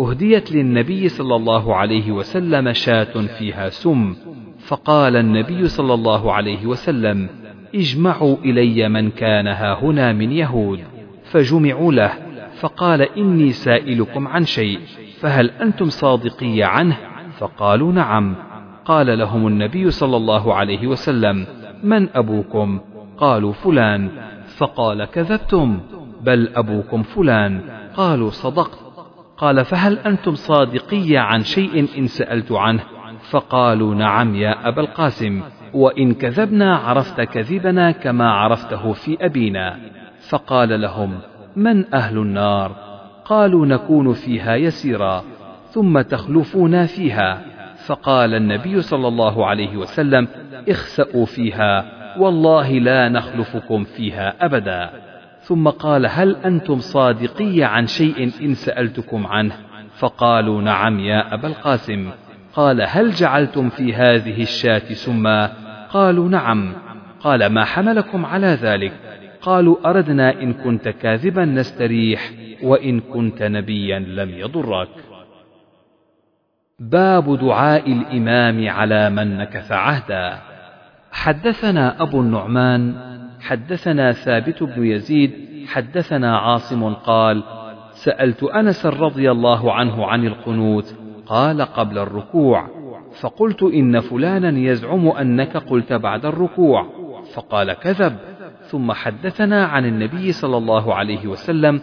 أهديت 0.00 0.52
للنبي 0.52 1.08
صلى 1.08 1.36
الله 1.36 1.76
عليه 1.76 2.12
وسلم 2.12 2.72
شاة 2.72 3.26
فيها 3.38 3.68
سم 3.68 4.16
فقال 4.66 5.16
النبي 5.16 5.68
صلى 5.68 5.94
الله 5.94 6.32
عليه 6.32 6.66
وسلم 6.66 7.28
اجمعوا 7.74 8.36
إلي 8.44 8.88
من 8.88 9.10
كان 9.10 9.46
ها 9.46 9.82
هنا 9.82 10.12
من 10.12 10.32
يهود 10.32 10.80
فجمعوا 11.24 11.92
له 11.92 12.12
فقال 12.60 13.02
إني 13.02 13.52
سائلكم 13.52 14.28
عن 14.28 14.44
شيء 14.44 14.78
فهل 15.20 15.50
أنتم 15.50 15.88
صادقي 15.88 16.62
عنه؟ 16.62 16.96
فقالوا 17.38 17.92
نعم 17.92 18.34
قال 18.84 19.18
لهم 19.18 19.46
النبي 19.46 19.90
صلى 19.90 20.16
الله 20.16 20.54
عليه 20.54 20.86
وسلم 20.86 21.46
من 21.82 22.08
أبوكم؟ 22.14 22.80
قالوا 23.16 23.52
فلان 23.52 24.08
فقال 24.56 25.04
كذبتم 25.04 25.80
بل 26.22 26.48
أبوكم 26.56 27.02
فلان 27.02 27.60
قالوا 27.96 28.30
صدقت. 28.30 28.78
قال 29.36 29.64
فهل 29.64 29.98
أنتم 29.98 30.34
صادقي 30.34 31.16
عن 31.16 31.42
شيء 31.42 31.98
إن 31.98 32.06
سألت 32.06 32.52
عنه؟ 32.52 32.80
فقالوا 33.30 33.94
نعم 33.94 34.34
يا 34.34 34.68
أبا 34.68 34.80
القاسم 34.80 35.42
وإن 35.74 36.14
كذبنا 36.14 36.76
عرفت 36.76 37.20
كذبنا 37.20 37.90
كما 37.90 38.30
عرفته 38.30 38.92
في 38.92 39.16
أبينا. 39.20 39.78
فقال 40.28 40.80
لهم 40.80 41.18
من 41.56 41.94
أهل 41.94 42.18
النار؟ 42.18 42.72
قالوا 43.24 43.66
نكون 43.66 44.12
فيها 44.12 44.54
يسيرا 44.56 45.24
ثم 45.70 46.00
تخلفون 46.00 46.86
فيها. 46.86 47.42
فقال 47.86 48.34
النبي 48.34 48.82
صلى 48.82 49.08
الله 49.08 49.46
عليه 49.46 49.76
وسلم 49.76 50.28
اخسأوا 50.68 51.26
فيها 51.26 51.84
والله 52.18 52.72
لا 52.72 53.08
نخلفكم 53.08 53.84
فيها 53.84 54.44
أبدا. 54.44 55.03
ثم 55.44 55.68
قال 55.68 56.06
هل 56.06 56.36
أنتم 56.36 56.78
صادقي 56.78 57.62
عن 57.62 57.86
شيء 57.86 58.22
إن 58.42 58.54
سألتكم 58.54 59.26
عنه؟ 59.26 59.54
فقالوا 59.98 60.62
نعم 60.62 61.00
يا 61.00 61.34
أبا 61.34 61.48
القاسم. 61.48 62.10
قال 62.54 62.82
هل 62.88 63.10
جعلتم 63.10 63.68
في 63.68 63.94
هذه 63.94 64.42
الشاة 64.42 64.92
سما؟ 64.92 65.52
قالوا 65.90 66.28
نعم. 66.28 66.72
قال 67.20 67.46
ما 67.46 67.64
حملكم 67.64 68.26
على 68.26 68.46
ذلك؟ 68.46 68.92
قالوا 69.42 69.90
أردنا 69.90 70.42
إن 70.42 70.52
كنت 70.52 70.88
كاذبا 70.88 71.44
نستريح 71.44 72.30
وإن 72.62 73.00
كنت 73.00 73.42
نبيا 73.42 73.98
لم 73.98 74.30
يضرك. 74.30 74.88
باب 76.78 77.38
دعاء 77.38 77.92
الإمام 77.92 78.68
على 78.68 79.10
من 79.10 79.36
نكث 79.36 79.72
عهدا. 79.72 80.38
حدثنا 81.12 82.02
أبو 82.02 82.20
النعمان 82.20 83.13
حدثنا 83.44 84.12
ثابت 84.12 84.62
بن 84.62 84.86
يزيد 84.86 85.32
حدثنا 85.66 86.38
عاصم 86.38 86.94
قال 86.94 87.42
سألت 87.92 88.42
أنس 88.42 88.86
رضي 88.86 89.30
الله 89.30 89.72
عنه 89.72 90.06
عن 90.06 90.26
القنوت 90.26 90.94
قال 91.26 91.62
قبل 91.62 91.98
الركوع 91.98 92.68
فقلت 93.20 93.62
إن 93.62 94.00
فلانا 94.00 94.58
يزعم 94.58 95.08
أنك 95.08 95.56
قلت 95.56 95.92
بعد 95.92 96.26
الركوع 96.26 96.86
فقال 97.34 97.72
كذب 97.72 98.16
ثم 98.60 98.92
حدثنا 98.92 99.64
عن 99.64 99.86
النبي 99.86 100.32
صلى 100.32 100.56
الله 100.56 100.94
عليه 100.94 101.26
وسلم 101.26 101.80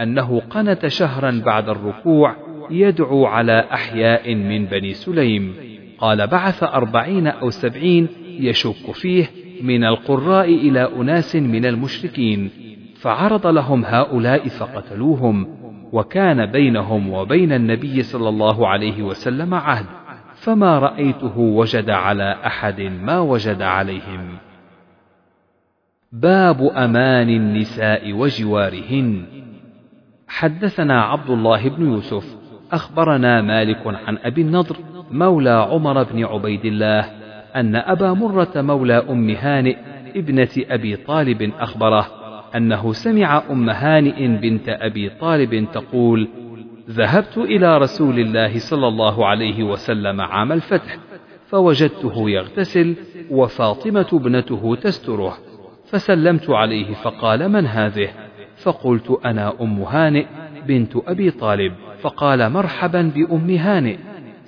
أنه 0.00 0.42
قنت 0.50 0.86
شهرا 0.86 1.42
بعد 1.46 1.68
الركوع 1.68 2.36
يدعو 2.70 3.26
على 3.26 3.64
أحياء 3.72 4.34
من 4.34 4.64
بني 4.64 4.94
سليم 4.94 5.54
قال 5.98 6.26
بعث 6.26 6.62
أربعين 6.62 7.26
أو 7.26 7.50
سبعين 7.50 8.08
يشك 8.26 8.92
فيه 8.92 9.41
من 9.62 9.84
القراء 9.84 10.54
إلى 10.54 10.88
أناس 10.96 11.36
من 11.36 11.66
المشركين 11.66 12.50
فعرض 13.00 13.46
لهم 13.46 13.84
هؤلاء 13.84 14.48
فقتلوهم 14.48 15.46
وكان 15.92 16.46
بينهم 16.46 17.12
وبين 17.12 17.52
النبي 17.52 18.02
صلى 18.02 18.28
الله 18.28 18.68
عليه 18.68 19.02
وسلم 19.02 19.54
عهد 19.54 19.86
فما 20.34 20.78
رأيته 20.78 21.38
وجد 21.38 21.90
على 21.90 22.36
أحد 22.46 22.80
ما 22.80 23.18
وجد 23.18 23.62
عليهم. 23.62 24.38
باب 26.12 26.62
أمان 26.62 27.28
النساء 27.28 28.12
وجوارهن. 28.12 29.24
حدثنا 30.28 31.02
عبد 31.02 31.30
الله 31.30 31.68
بن 31.68 31.86
يوسف 31.86 32.36
أخبرنا 32.72 33.42
مالك 33.42 33.86
عن 33.86 34.18
أبي 34.18 34.42
النضر 34.42 34.76
مولى 35.10 35.50
عمر 35.50 36.02
بن 36.02 36.24
عبيد 36.24 36.64
الله 36.64 37.21
أن 37.56 37.76
أبا 37.76 38.12
مرة 38.12 38.52
مولى 38.56 38.94
أم 39.10 39.30
هانئ 39.30 39.76
ابنة 40.16 40.48
أبي 40.70 40.96
طالب 40.96 41.52
أخبره 41.58 42.06
أنه 42.56 42.92
سمع 42.92 43.42
أم 43.50 43.70
هانئ 43.70 44.26
بنت 44.26 44.68
أبي 44.68 45.08
طالب 45.08 45.68
تقول: 45.72 46.28
ذهبت 46.90 47.38
إلى 47.38 47.78
رسول 47.78 48.18
الله 48.18 48.58
صلى 48.58 48.88
الله 48.88 49.26
عليه 49.26 49.62
وسلم 49.62 50.20
عام 50.20 50.52
الفتح، 50.52 50.96
فوجدته 51.46 52.30
يغتسل 52.30 52.96
وفاطمة 53.30 54.06
ابنته 54.12 54.76
تستره 54.76 55.38
فسلمت 55.86 56.50
عليه 56.50 56.94
فقال 56.94 57.48
من 57.48 57.66
هذه؟ 57.66 58.08
فقلت 58.56 59.18
أنا 59.24 59.54
أم 59.60 59.82
هانئ 59.82 60.26
بنت 60.66 60.96
أبي 60.96 61.30
طالب. 61.30 61.72
فقال 62.00 62.50
مرحبا 62.52 63.12
بأم 63.14 63.50
هانئ. 63.50 63.96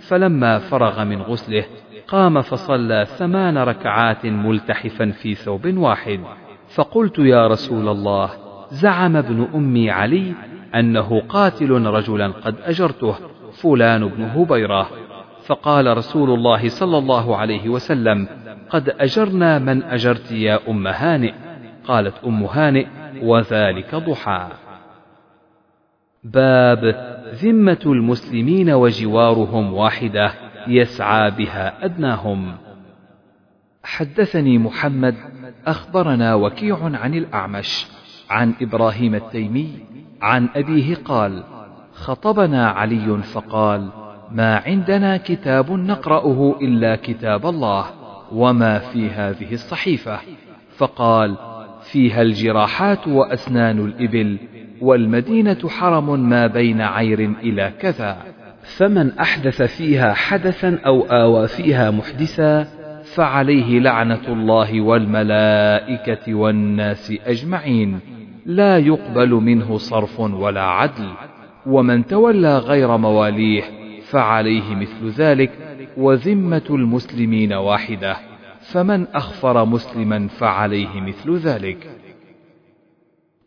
فلما 0.09 0.59
فرغ 0.59 1.05
من 1.05 1.23
غسله 1.23 1.65
قام 2.09 2.43
فصلى 2.43 3.07
ثمان 3.19 3.59
ركعات 3.59 4.27
ملتحفا 4.27 5.11
في 5.11 5.35
ثوب 5.35 5.77
واحد. 5.77 6.21
فقلت 6.75 7.19
يا 7.19 7.47
رسول 7.47 7.89
الله 7.89 8.31
زعم 8.71 9.17
ابن 9.17 9.49
أمي 9.55 9.91
علي 9.91 10.35
أنه 10.75 11.21
قاتل 11.21 11.71
رجلا 11.71 12.29
قد 12.29 12.57
أجرته 12.65 13.15
فلان 13.53 14.09
بن 14.09 14.23
هبيرة. 14.23 14.91
فقال 15.47 15.97
رسول 15.97 16.31
الله 16.31 16.69
صلى 16.69 16.99
الله 16.99 17.37
عليه 17.37 17.69
وسلم 17.69 18.29
قد 18.71 18.89
أجرنا 18.89 19.59
من 19.59 19.83
أجرت 19.83 20.33
يا 20.33 20.59
أم 20.69 20.87
هانئ. 20.87 21.33
قالت 21.85 22.15
أم 22.27 22.45
هانئ 22.45 22.87
وذلك 23.23 23.95
ضحى. 23.95 24.49
باب 26.25 26.85
ذمة 27.35 27.83
المسلمين 27.87 28.71
وجوارهم 28.71 29.73
واحدة. 29.73 30.33
يسعى 30.69 31.31
بها 31.31 31.85
أدناهم. 31.85 32.55
حدثني 33.85 34.59
محمد 34.59 35.15
أخبرنا 35.67 36.35
وكيع 36.35 36.79
عن 36.83 37.15
الأعمش 37.15 37.87
عن 38.31 38.55
إبراهيم 38.63 39.15
التيمي 39.15 39.73
عن 40.23 40.49
أبيه 40.57 40.95
قال 41.05 41.45
خطبنا 41.93 42.69
علي 42.69 43.23
فقال 43.23 43.89
ما 44.31 44.57
عندنا 44.57 45.17
كتاب 45.17 45.73
نقرأه 45.73 46.59
إلا 46.63 46.97
كتاب 46.97 47.47
الله 47.47 47.87
وما 48.33 48.79
في 48.79 49.11
هذه 49.11 49.53
الصحيفة. 49.53 50.19
فقال 50.77 51.37
فيها 51.83 52.23
الجراحات 52.23 53.09
وأسنان 53.09 53.79
الإبل 53.79 54.39
والمدينة 54.81 55.69
حرم 55.69 56.29
ما 56.29 56.47
بين 56.47 56.81
عير 56.81 57.21
إلى 57.21 57.73
كذا. 57.81 58.34
فمن 58.65 59.19
أحدث 59.19 59.63
فيها 59.63 60.13
حدثا 60.13 60.79
أو 60.87 61.03
آوى 61.03 61.49
فيها 61.49 61.91
محدثا 61.91 62.67
فعليه 63.15 63.79
لعنة 63.79 64.29
الله 64.29 64.81
والملائكة 64.81 66.35
والناس 66.35 67.15
أجمعين. 67.27 68.01
لا 68.47 68.79
يقبل 68.79 69.31
منه 69.31 69.77
صرف 69.77 70.21
ولا 70.21 70.63
عدل. 70.63 71.09
ومن 71.67 72.07
تولى 72.07 72.59
غير 72.59 72.97
مواليه 72.97 73.63
فعليه 74.11 74.75
مثل 74.75 75.09
ذلك 75.09 75.51
وذمة 75.97 76.67
المسلمين 76.71 77.53
واحدة. 77.53 78.17
فمن 78.61 79.07
أخفر 79.15 79.65
مسلما 79.65 80.29
فعليه 80.29 81.01
مثل 81.01 81.37
ذلك. 81.37 81.91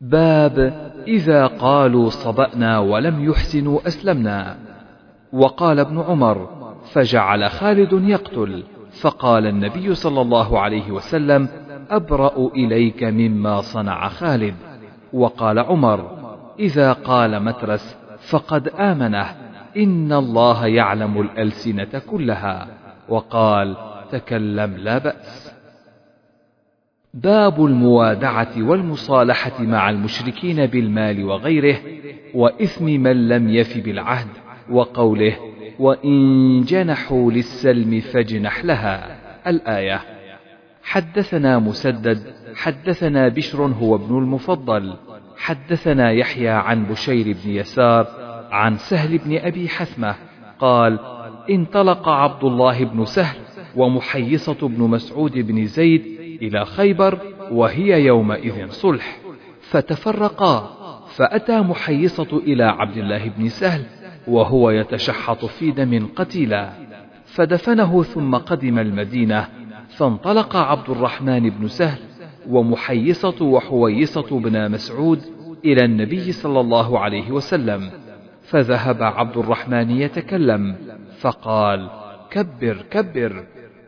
باب 0.01 0.74
إذا 1.07 1.47
قالوا 1.47 2.09
صبأنا 2.09 2.79
ولم 2.79 3.25
يحسنوا 3.29 3.88
أسلمنا. 3.88 4.66
وقال 5.34 5.79
ابن 5.79 6.00
عمر 6.01 6.50
فجعل 6.93 7.50
خالد 7.50 8.10
يقتل 8.10 8.63
فقال 9.01 9.48
النبي 9.48 9.96
صلى 9.96 10.22
الله 10.22 10.60
عليه 10.60 10.91
وسلم 10.91 11.48
أبرأ 11.89 12.50
إليك 12.55 13.03
مما 13.03 13.62
صنع 13.62 14.07
خالد. 14.10 14.55
وقال 15.13 15.60
عمر 15.60 16.17
إذا 16.60 16.93
قال 16.93 17.43
مترس 17.43 17.98
فقد 18.29 18.67
آمنه 18.67 19.36
إن 19.77 20.13
الله 20.13 20.67
يعلم 20.67 21.22
الألسنة 21.22 22.01
كلها. 22.10 22.67
وقال 23.10 23.75
تكلم 24.12 24.77
لا 24.77 24.98
بأس. 24.98 25.53
باب 27.13 27.65
الموادعة 27.65 28.53
والمصالحة 28.57 29.62
مع 29.62 29.89
المشركين 29.89 30.65
بالمال 30.65 31.24
وغيره 31.24 31.79
وإثم 32.34 32.86
من 32.86 33.28
لم 33.28 33.49
يف 33.49 33.78
بالعهد. 33.78 34.46
وقوله 34.69 35.38
وإن 35.80 36.62
جنحوا 36.62 37.32
للسلم 37.32 37.99
فاجنح 37.99 38.65
لها. 38.65 39.17
الآية. 39.47 40.01
حدثنا 40.84 41.60
مسدد 41.60 42.34
حدثنا 42.56 43.27
بشر 43.27 43.63
هو 43.63 43.95
ابن 43.95 44.17
المفضل. 44.17 44.93
حدثنا 45.38 46.12
يحيى 46.12 46.49
عن 46.49 46.86
بشير 46.86 47.36
بن 47.43 47.51
يسار 47.51 48.08
عن 48.51 48.77
سهل 48.77 49.17
بن 49.17 49.38
أبي 49.38 49.69
حثمة. 49.69 50.15
قال 50.60 50.99
انطلق 51.49 52.10
عبد 52.10 52.43
الله 52.43 52.84
بن 52.86 53.06
سهل 53.06 53.38
ومحيصة 53.75 54.67
بن 54.67 54.84
مسعود 54.84 55.38
بن 55.38 55.65
زيد 55.65 56.06
إلى 56.41 56.65
خيبر 56.65 57.19
وهي 57.51 58.06
يومئذ 58.06 58.67
صلح. 58.69 59.17
فتفرقا 59.62 60.77
فأتى 61.15 61.60
محيصة 61.60 62.38
إلى 62.38 62.63
عبد 62.63 62.97
الله 62.97 63.30
بن 63.38 63.49
سهل 63.49 63.86
وهو 64.27 64.69
يتشحط 64.69 65.45
في 65.45 65.71
دم 65.71 66.07
قتيلا. 66.15 66.69
فدفنه 67.25 68.03
ثم 68.03 68.35
قدم 68.35 68.79
المدينة 68.79 69.47
فانطلق 69.89 70.55
عبد 70.55 70.89
الرحمن 70.89 71.49
بن 71.49 71.67
سهل 71.67 71.99
ومحيصة 72.49 73.45
وحويصة 73.45 74.39
بن 74.39 74.71
مسعود 74.71 75.21
إلى 75.65 75.85
النبي 75.85 76.31
صلى 76.31 76.59
الله 76.59 76.99
عليه 76.99 77.31
وسلم. 77.31 77.89
فذهب 78.43 79.03
عبد 79.03 79.37
الرحمن 79.37 79.91
يتكلم 79.91 80.75
فقال 81.19 81.89
كبر 82.31 82.77
كبر. 82.91 83.43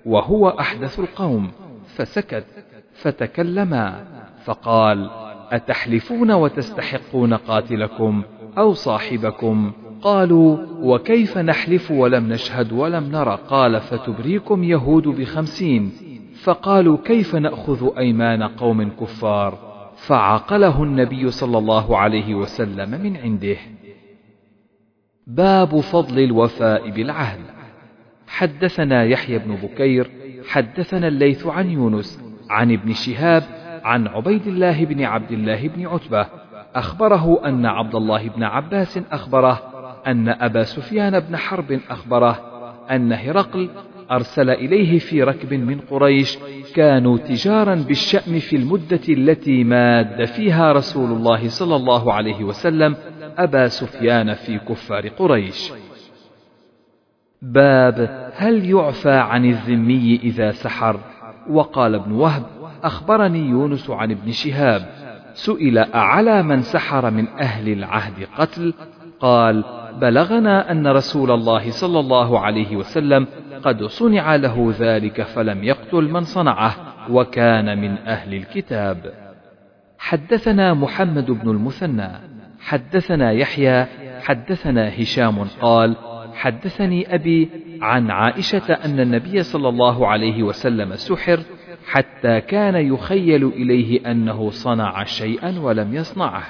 وهو 0.06 0.49
أحدث 0.49 0.99
القوم 0.99 1.52
فسكت 1.95 2.45
فتكلما 2.93 4.04
فقال 4.45 5.10
أتحلفون 5.52 6.32
وتستحقون 6.32 7.34
قاتلكم 7.34 8.23
أو 8.58 8.73
صاحبكم 8.73 9.71
قالوا 10.02 10.58
وكيف 10.82 11.38
نحلف 11.38 11.92
ولم 11.92 12.34
نشهد 12.34 12.72
ولم 12.72 13.12
نرى؟ 13.12 13.40
قال 13.48 13.82
فتبريكم 13.82 14.64
يهود 14.64 15.08
بخمسين. 15.08 15.92
فقالوا 16.44 16.98
كيف 17.06 17.36
نأخذ 17.36 17.98
أيمان 17.98 18.44
قوم 18.44 18.90
كفار؟ 18.90 19.70
فعقله 19.96 20.84
النبي 20.84 21.32
صلى 21.32 21.58
الله 21.58 21.98
عليه 21.98 22.36
وسلم 22.36 23.02
من 23.02 23.18
عنده. 23.18 23.58
باب 25.28 25.80
فضل 25.80 26.20
الوفاء 26.20 26.90
بالعهد. 26.90 27.40
حدثنا 28.28 29.04
يحيى 29.04 29.40
بن 29.40 29.56
بكير 29.56 30.12
حدثنا 30.48 31.08
الليث 31.08 31.48
عن 31.48 31.70
يونس 31.70 32.24
عن 32.50 32.72
ابن 32.72 32.94
شهاب 32.94 33.44
عن 33.84 34.08
عبيد 34.08 34.48
الله 34.48 34.86
بن 34.86 35.04
عبد 35.04 35.32
الله 35.32 35.68
بن 35.68 35.88
عتبة. 35.88 36.26
أخبره 36.76 37.42
أن 37.46 37.66
عبد 37.66 37.96
الله 37.96 38.30
بن 38.30 38.44
عباس 38.44 39.00
أخبره 39.12 39.69
أن 40.08 40.30
أبا 40.30 40.64
سفيان 40.64 41.20
بن 41.20 41.38
حرب 41.38 41.80
أخبره 41.90 42.40
أن 42.92 43.14
هرقل 43.14 43.70
أرسل 44.12 44.50
إليه 44.50 45.00
في 45.00 45.24
ركب 45.24 45.54
من 45.54 45.80
قريش 45.80 46.38
كانوا 46.76 47.18
تجارا 47.18 47.76
بالشأم 47.76 48.40
في 48.40 48.56
المدة 48.56 49.02
التي 49.10 49.64
ماد 49.64 50.26
فيها 50.26 50.72
رسول 50.72 51.12
الله 51.12 51.48
صلى 51.48 51.76
الله 51.76 52.14
عليه 52.14 52.44
وسلم 52.44 52.96
أبا 53.38 53.68
سفيان 53.68 54.34
في 54.34 54.60
كفار 54.60 55.08
قريش. 55.08 55.72
باب 57.42 58.30
هل 58.36 58.70
يعفى 58.70 59.12
عن 59.12 59.46
الذمي 59.46 60.20
إذا 60.24 60.52
سحر؟ 60.52 61.00
وقال 61.50 61.96
ابن 61.96 62.12
وهب 62.12 62.44
أخبرني 62.84 63.50
يونس 63.50 63.90
عن 63.90 64.12
ابن 64.12 64.32
شهاب 64.32 64.86
سئل 65.34 65.78
أعلى 65.78 66.44
من 66.44 66.62
سحر 66.62 67.12
من 67.12 67.28
أهل 67.28 67.70
العهد 67.70 68.28
قتل؟ 68.38 68.74
قال 69.20 69.64
بلغنا 70.02 70.72
أن 70.72 70.88
رسول 70.88 71.32
الله 71.32 71.72
صلى 71.72 72.00
الله 72.00 72.40
عليه 72.40 72.76
وسلم 72.76 73.28
قد 73.64 73.84
صنع 73.84 74.36
له 74.36 74.74
ذلك 74.80 75.22
فلم 75.22 75.64
يقتل 75.64 76.12
من 76.12 76.24
صنعه 76.24 76.76
وكان 77.10 77.82
من 77.82 77.98
أهل 77.98 78.34
الكتاب. 78.34 79.14
حدثنا 79.98 80.74
محمد 80.74 81.32
بن 81.32 81.50
المثنى 81.50 82.10
حدثنا 82.60 83.32
يحيى 83.32 83.86
حدثنا 84.22 85.02
هشام 85.02 85.44
قال 85.62 85.96
حدثني 86.34 87.16
أبي 87.16 87.50
عن 87.82 88.12
عائشة 88.12 88.74
أن 88.74 89.00
النبي 89.00 89.44
صلى 89.44 89.70
الله 89.70 90.08
عليه 90.08 90.44
وسلم 90.44 90.96
سحر 90.96 91.40
حتى 91.88 92.42
كان 92.42 92.76
يخيل 92.76 93.46
إليه 93.46 94.12
أنه 94.12 94.50
صنع 94.50 95.04
شيئا 95.04 95.60
ولم 95.60 95.96
يصنعه. 95.96 96.44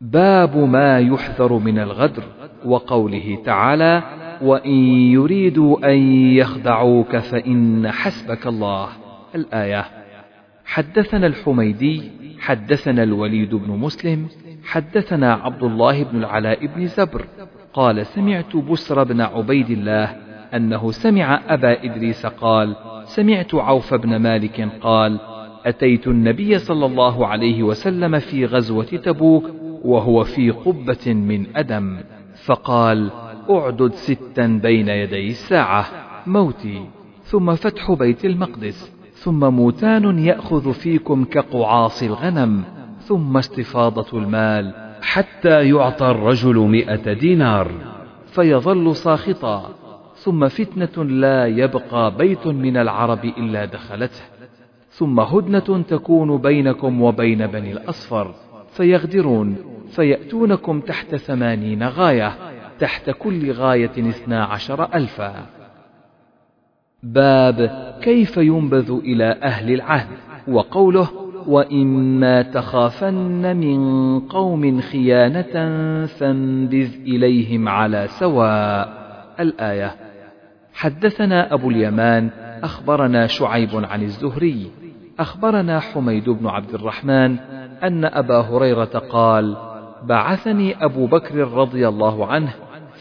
باب 0.00 0.56
ما 0.56 0.98
يحذر 0.98 1.52
من 1.52 1.78
الغدر 1.78 2.22
وقوله 2.64 3.38
تعالى 3.44 4.02
وإن 4.42 4.74
يريدوا 5.12 5.92
أن 5.92 5.98
يخدعوك 6.32 7.16
فإن 7.16 7.90
حسبك 7.90 8.46
الله. 8.46 8.88
الآية 9.34 9.84
حدثنا 10.64 11.26
الحميدي 11.26 12.02
حدثنا 12.38 13.02
الوليد 13.02 13.54
بن 13.54 13.70
مسلم 13.70 14.28
حدثنا 14.64 15.34
عبد 15.34 15.62
الله 15.62 16.04
بن 16.04 16.18
العلاء 16.18 16.66
بن 16.66 16.86
زبر 16.86 17.24
قال 17.72 18.06
سمعت 18.06 18.56
بسر 18.56 19.04
بن 19.04 19.20
عبيد 19.20 19.70
الله 19.70 20.16
أنه 20.54 20.90
سمع 20.90 21.40
أبا 21.48 21.84
إدريس 21.84 22.26
قال 22.26 22.76
سمعت 23.04 23.54
عوف 23.54 23.94
بن 23.94 24.16
مالك 24.16 24.68
قال 24.80 25.20
أتيت 25.66 26.06
النبي 26.06 26.58
صلى 26.58 26.86
الله 26.86 27.26
عليه 27.26 27.62
وسلم 27.62 28.18
في 28.18 28.46
غزوة 28.46 28.84
تبوك 28.84 29.50
وهو 29.84 30.24
في 30.24 30.50
قبة 30.50 31.14
من 31.14 31.56
أدم 31.56 32.00
فقال 32.44 33.10
أعدد 33.50 33.94
ستا 33.94 34.46
بين 34.46 34.88
يدي 34.88 35.26
الساعة 35.30 35.86
موتي 36.26 36.86
ثم 37.22 37.54
فتح 37.54 37.92
بيت 37.92 38.24
المقدس 38.24 38.92
ثم 39.14 39.44
موتان 39.54 40.18
يأخذ 40.18 40.72
فيكم 40.72 41.24
كقعاص 41.24 42.02
الغنم 42.02 42.64
ثم 42.98 43.36
استفاضة 43.36 44.18
المال 44.18 44.74
حتى 45.02 45.68
يعطى 45.68 46.10
الرجل 46.10 46.56
مئة 46.56 47.12
دينار 47.12 47.70
فيظل 48.26 48.96
ساخطا 48.96 49.70
ثم 50.14 50.48
فتنة 50.48 51.04
لا 51.04 51.46
يبقى 51.46 52.16
بيت 52.16 52.46
من 52.46 52.76
العرب 52.76 53.24
إلا 53.24 53.64
دخلته 53.64 54.22
ثم 54.90 55.20
هدنة 55.20 55.82
تكون 55.88 56.36
بينكم 56.36 57.02
وبين 57.02 57.46
بني 57.46 57.72
الأصفر. 57.72 58.34
فيغدرون 58.70 59.56
فيأتونكم 59.90 60.80
تحت 60.80 61.16
ثمانين 61.16 61.82
غاية 61.82 62.32
تحت 62.78 63.10
كل 63.10 63.52
غاية 63.52 63.90
اثنا 63.98 64.44
عشر 64.44 64.94
ألفا. 64.94 65.46
باب 67.02 67.70
كيف 68.02 68.36
ينبذ 68.36 68.90
إلى 68.90 69.24
أهل 69.42 69.72
العهد؟ 69.72 70.08
وقوله 70.48 71.08
وإما 71.46 72.42
تخافن 72.42 73.56
من 73.56 74.20
قوم 74.20 74.80
خيانة 74.80 75.54
فانبذ 76.06 76.94
إليهم 77.06 77.68
على 77.68 78.06
سواء. 78.08 79.00
الآية 79.40 79.94
حدثنا 80.74 81.54
أبو 81.54 81.70
اليمان 81.70 82.30
أخبرنا 82.62 83.26
شعيب 83.26 83.70
عن 83.74 84.02
الزهري 84.02 84.70
أخبرنا 85.20 85.80
حميد 85.80 86.28
بن 86.30 86.46
عبد 86.46 86.74
الرحمن 86.74 87.38
أن 87.82 88.04
أبا 88.04 88.40
هريرة 88.40 88.84
قال 88.84 89.56
بعثني 90.02 90.84
أبو 90.84 91.06
بكر 91.06 91.36
رضي 91.36 91.88
الله 91.88 92.26
عنه 92.26 92.54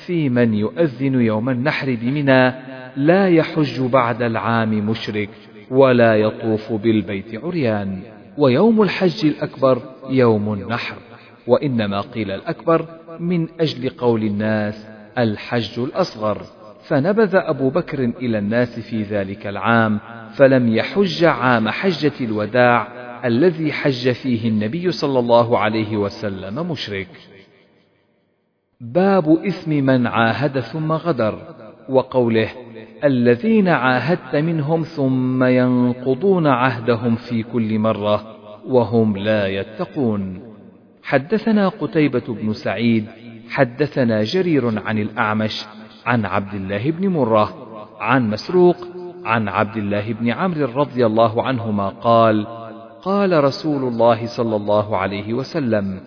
في 0.05 0.29
من 0.29 0.53
يؤذن 0.53 1.21
يوم 1.21 1.49
النحر 1.49 1.97
بمنى 2.01 2.53
لا 2.95 3.29
يحج 3.29 3.81
بعد 3.81 4.21
العام 4.21 4.89
مشرك 4.89 5.29
ولا 5.71 6.15
يطوف 6.15 6.73
بالبيت 6.73 7.43
عريان 7.43 8.01
ويوم 8.37 8.81
الحج 8.81 9.25
الأكبر 9.25 9.81
يوم 10.09 10.53
النحر 10.53 10.95
وإنما 11.47 12.01
قيل 12.01 12.31
الأكبر 12.31 12.85
من 13.19 13.47
أجل 13.59 13.89
قول 13.89 14.23
الناس 14.23 14.87
الحج 15.17 15.79
الأصغر. 15.79 16.41
فنبذ 16.89 17.35
أبو 17.35 17.69
بكر 17.69 17.99
إلى 17.99 18.37
الناس 18.37 18.79
في 18.79 19.03
ذلك 19.03 19.47
العام 19.47 19.99
فلم 20.33 20.75
يحج 20.75 21.23
عام 21.23 21.69
حجة 21.69 22.11
الوداع 22.21 22.87
الذي 23.25 23.71
حج 23.71 24.11
فيه 24.11 24.49
النبي 24.49 24.91
صلى 24.91 25.19
الله 25.19 25.57
عليه 25.59 25.97
وسلم 25.97 26.71
مشرك. 26.71 27.09
باب 28.81 29.45
إثم 29.45 29.71
من 29.71 30.07
عاهد 30.07 30.59
ثم 30.59 30.91
غدر 30.91 31.39
وقوله 31.89 32.49
الذين 33.03 33.67
عاهدت 33.67 34.35
منهم 34.35 34.81
ثم 34.81 35.43
ينقضون 35.43 36.47
عهدهم 36.47 37.15
في 37.15 37.43
كل 37.43 37.79
مرة 37.79 38.35
وهم 38.67 39.17
لا 39.17 39.47
يتقون. 39.47 40.41
حدثنا 41.03 41.69
قتيبة 41.69 42.23
بن 42.27 42.53
سعيد 42.53 43.05
حدثنا 43.49 44.23
جرير 44.23 44.79
عن 44.85 44.97
الأعمش 44.97 45.65
عن 46.09 46.25
عبد 46.25 46.53
الله 46.53 46.91
بن 46.91 47.07
مرة 47.07 47.53
عن 47.99 48.29
مسروق 48.29 48.75
عن 49.25 49.47
عبد 49.47 49.77
الله 49.77 50.13
بن 50.13 50.29
عمرو 50.29 50.65
رضي 50.65 51.05
الله 51.05 51.43
عنهما 51.43 51.89
قال 51.89 52.47
قال 53.01 53.43
رسول 53.43 53.83
الله 53.83 54.25
صلى 54.25 54.55
الله 54.55 54.97
عليه 54.97 55.33
وسلم 55.33 56.01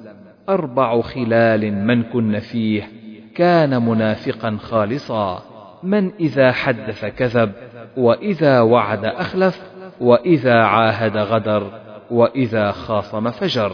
أربع 0.48 1.00
خلال 1.00 1.86
من 1.86 2.02
كن 2.02 2.38
فيه 2.38 2.88
كان 3.34 3.86
منافقا 3.86 4.56
خالصا 4.60 5.42
من 5.82 6.12
إذا 6.20 6.52
حدث 6.52 7.04
كذب 7.04 7.52
وإذا 7.96 8.60
وعد 8.60 9.04
أخلف 9.04 9.62
وإذا 10.00 10.62
عاهد 10.62 11.16
غدر 11.16 11.70
وإذا 12.10 12.70
خاصم 12.70 13.30
فجر 13.30 13.72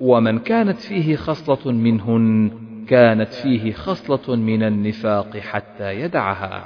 ومن 0.00 0.38
كانت 0.38 0.78
فيه 0.78 1.16
خصلة 1.16 1.72
منهن 1.72 2.50
كانت 2.88 3.32
فيه 3.32 3.72
خصلة 3.72 4.36
من 4.36 4.62
النفاق 4.62 5.36
حتى 5.36 6.00
يدعها. 6.00 6.64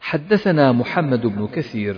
حدثنا 0.00 0.72
محمد 0.72 1.26
بن 1.26 1.46
كثير 1.46 1.96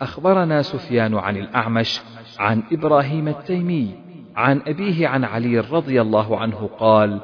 أخبرنا 0.00 0.62
سفيان 0.62 1.14
عن 1.14 1.36
الأعمش 1.36 2.00
عن 2.38 2.62
إبراهيم 2.72 3.28
التيمي 3.28 3.94
عن 4.36 4.60
أبيه 4.66 5.08
عن 5.08 5.24
علي 5.24 5.60
رضي 5.60 6.00
الله 6.00 6.38
عنه 6.38 6.70
قال 6.78 7.20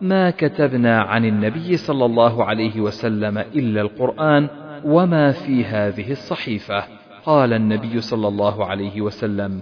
ما 0.00 0.30
كتبنا 0.30 1.02
عن 1.02 1.24
النبي 1.24 1.76
صلى 1.76 2.04
الله 2.04 2.44
عليه 2.44 2.80
وسلم 2.80 3.38
إلا 3.38 3.80
القرآن 3.80 4.48
وما 4.84 5.32
في 5.32 5.64
هذه 5.64 6.12
الصحيفة. 6.12 6.84
قال 7.24 7.52
النبي 7.52 8.00
صلى 8.00 8.28
الله 8.28 8.64
عليه 8.64 9.00
وسلم 9.00 9.60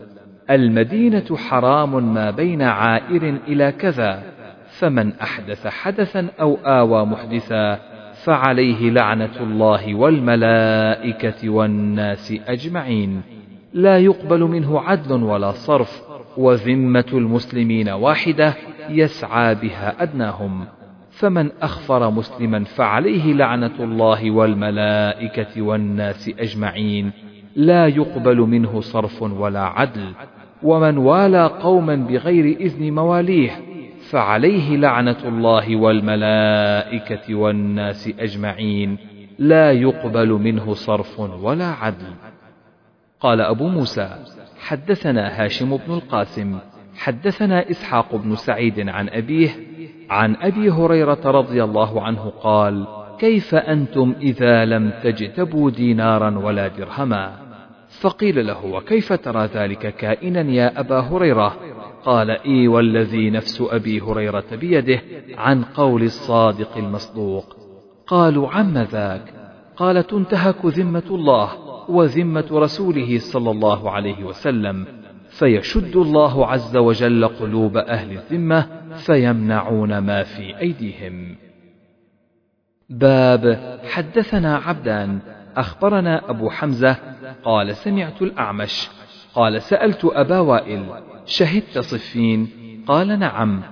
المدينة 0.50 1.36
حرام 1.36 2.14
ما 2.14 2.30
بين 2.30 2.62
عائر 2.62 3.38
إلى 3.48 3.72
كذا. 3.72 4.33
فمن 4.78 5.12
أحدث 5.12 5.66
حدثا 5.66 6.28
أو 6.40 6.58
آوى 6.66 7.06
محدثا 7.06 7.78
فعليه 8.24 8.90
لعنة 8.90 9.40
الله 9.40 9.94
والملائكة 9.94 11.48
والناس 11.50 12.34
أجمعين. 12.48 13.22
لا 13.72 13.98
يقبل 13.98 14.40
منه 14.40 14.80
عدل 14.80 15.22
ولا 15.22 15.50
صرف 15.50 16.02
وذمة 16.36 17.04
المسلمين 17.12 17.88
واحدة 17.88 18.54
يسعى 18.88 19.54
بها 19.54 20.02
أدناهم. 20.02 20.66
فمن 21.10 21.50
أخفر 21.62 22.10
مسلما 22.10 22.64
فعليه 22.64 23.32
لعنة 23.32 23.74
الله 23.80 24.30
والملائكة 24.30 25.62
والناس 25.62 26.30
أجمعين. 26.38 27.12
لا 27.56 27.86
يقبل 27.86 28.36
منه 28.36 28.80
صرف 28.80 29.22
ولا 29.22 29.64
عدل. 29.64 30.12
ومن 30.62 30.98
والى 30.98 31.46
قوما 31.46 31.96
بغير 31.96 32.56
إذن 32.60 32.94
مواليه 32.94 33.73
فعليه 34.10 34.76
لعنة 34.76 35.16
الله 35.24 35.76
والملائكة 35.76 37.34
والناس 37.34 38.08
أجمعين. 38.18 38.98
لا 39.38 39.72
يقبل 39.72 40.28
منه 40.28 40.74
صرف 40.74 41.20
ولا 41.20 41.66
عدل. 41.66 42.14
قال 43.20 43.40
أبو 43.40 43.68
موسى 43.68 44.08
حدثنا 44.58 45.44
هاشم 45.44 45.76
بن 45.76 45.94
القاسم 45.94 46.58
حدثنا 46.96 47.70
إسحاق 47.70 48.16
بن 48.16 48.36
سعيد 48.36 48.88
عن 48.88 49.08
أبيه 49.08 49.50
عن 50.10 50.36
أبي 50.36 50.70
هريرة 50.70 51.20
رضي 51.24 51.64
الله 51.64 52.02
عنه 52.02 52.32
قال 52.42 52.86
كيف 53.18 53.54
أنتم 53.54 54.14
إذا 54.20 54.64
لم 54.64 54.92
تجتبوا 55.02 55.70
دينارا 55.70 56.38
ولا 56.38 56.68
درهما؟ 56.68 57.32
فقيل 58.00 58.46
له 58.46 58.64
وكيف 58.64 59.12
ترى 59.12 59.46
ذلك 59.46 59.94
كائنا 59.96 60.40
يا 60.40 60.80
أبا 60.80 61.00
هريرة؟ 61.00 61.56
قال 62.04 62.30
إي 62.30 62.68
والذي 62.68 63.30
نفس 63.30 63.60
أبي 63.60 64.00
هريرة 64.00 64.44
بيده 64.52 65.00
عن 65.38 65.64
قول 65.64 66.02
الصادق 66.02 66.76
المصدوق 66.76 67.56
قالوا 68.06 68.48
عم 68.48 68.78
ذاك 68.78 69.34
قال 69.76 70.06
تنتهك 70.06 70.66
ذمة 70.66 71.02
الله 71.10 71.50
وذمة 71.90 72.46
رسوله 72.52 73.18
صلى 73.18 73.50
الله 73.50 73.90
عليه 73.90 74.24
وسلم 74.24 74.86
فيشد 75.28 75.96
الله 75.96 76.46
عز 76.46 76.76
وجل 76.76 77.28
قلوب 77.28 77.76
أهل 77.76 78.12
الذمة 78.12 78.66
فيمنعون 78.96 79.98
ما 79.98 80.22
في 80.22 80.58
أيديهم. 80.58 81.36
باب 82.90 83.78
حدثنا 83.84 84.56
عبدان 84.56 85.18
أخبرنا 85.56 86.30
أبو 86.30 86.50
حمزة 86.50 86.96
قال 87.44 87.76
سمعت 87.76 88.22
الأعمش 88.22 88.90
قال 89.34 89.62
سألت 89.62 90.04
أبا 90.04 90.38
وائل 90.38 90.86
شهدت 91.26 91.78
صفين؟ 91.78 92.48
قال 92.86 93.18
نعم. 93.18 93.62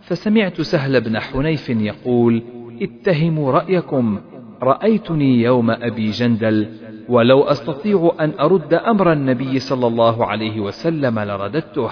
فسمعت 0.00 0.60
سهل 0.60 1.00
بن 1.00 1.20
حنيف 1.20 1.70
يقول 1.70 2.42
اتهموا 2.82 3.52
رأيكم. 3.52 4.20
رأيتني 4.62 5.42
يوم 5.42 5.70
أبي 5.70 6.10
جندل 6.10 6.68
ولو 7.08 7.42
أستطيع 7.42 8.12
أن 8.20 8.32
أرد 8.40 8.74
أمر 8.74 9.12
النبي 9.12 9.58
صلى 9.58 9.86
الله 9.86 10.26
عليه 10.26 10.60
وسلم 10.60 11.18
لرددته. 11.18 11.90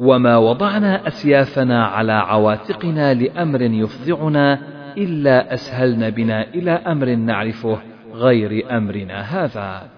وما 0.00 0.36
وضعنا 0.36 1.06
أسيافنا 1.06 1.86
على 1.86 2.12
عواتقنا 2.12 3.14
لأمر 3.14 3.62
يفظعنا 3.62 4.58
إلا 4.98 5.54
أسهلن 5.54 6.10
بنا 6.10 6.54
إلى 6.54 6.70
أمر 6.70 7.14
نعرفه 7.14 7.78
غير 8.12 8.76
أمرنا 8.76 9.20
هذا. 9.20 9.95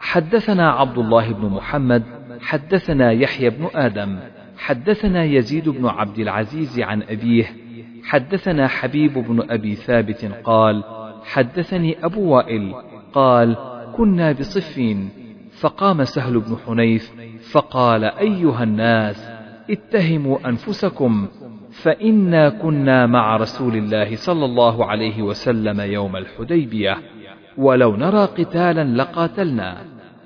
حدثنا 0.00 0.70
عبد 0.70 0.98
الله 0.98 1.32
بن 1.32 1.46
محمد 1.48 2.02
حدثنا 2.40 3.12
يحيى 3.12 3.50
بن 3.50 3.68
آدم 3.74 4.18
حدثنا 4.58 5.24
يزيد 5.24 5.68
بن 5.68 5.86
عبد 5.86 6.18
العزيز 6.18 6.80
عن 6.80 7.02
أبيه 7.02 7.56
حدثنا 8.04 8.68
حبيب 8.68 9.12
بن 9.18 9.50
أبي 9.50 9.74
ثابت 9.74 10.24
قال 10.44 10.84
حدثني 11.24 12.04
أبو 12.04 12.34
وائل 12.34 12.74
قال 13.12 13.56
كنا 13.96 14.32
بصفين 14.32 15.10
فقام 15.60 16.04
سهل 16.04 16.40
بن 16.40 16.56
حنيف 16.66 17.12
فقال 17.52 18.04
أيها 18.04 18.62
الناس 18.62 19.30
اتهموا 19.70 20.48
أنفسكم 20.48 21.28
فإنا 21.70 22.48
كنا 22.48 23.06
مع 23.06 23.36
رسول 23.36 23.76
الله 23.76 24.16
صلى 24.16 24.44
الله 24.44 24.84
عليه 24.84 25.22
وسلم 25.22 25.80
يوم 25.80 26.16
الحديبية. 26.16 26.98
ولو 27.60 27.96
نرى 27.96 28.24
قتالا 28.24 28.84
لقاتلنا. 29.02 29.76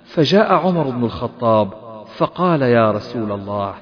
فجاء 0.04 0.54
عمر 0.54 0.90
بن 0.90 1.04
الخطاب 1.04 1.68
فقال 2.16 2.62
يا 2.62 2.90
رسول 2.90 3.32
الله 3.32 3.74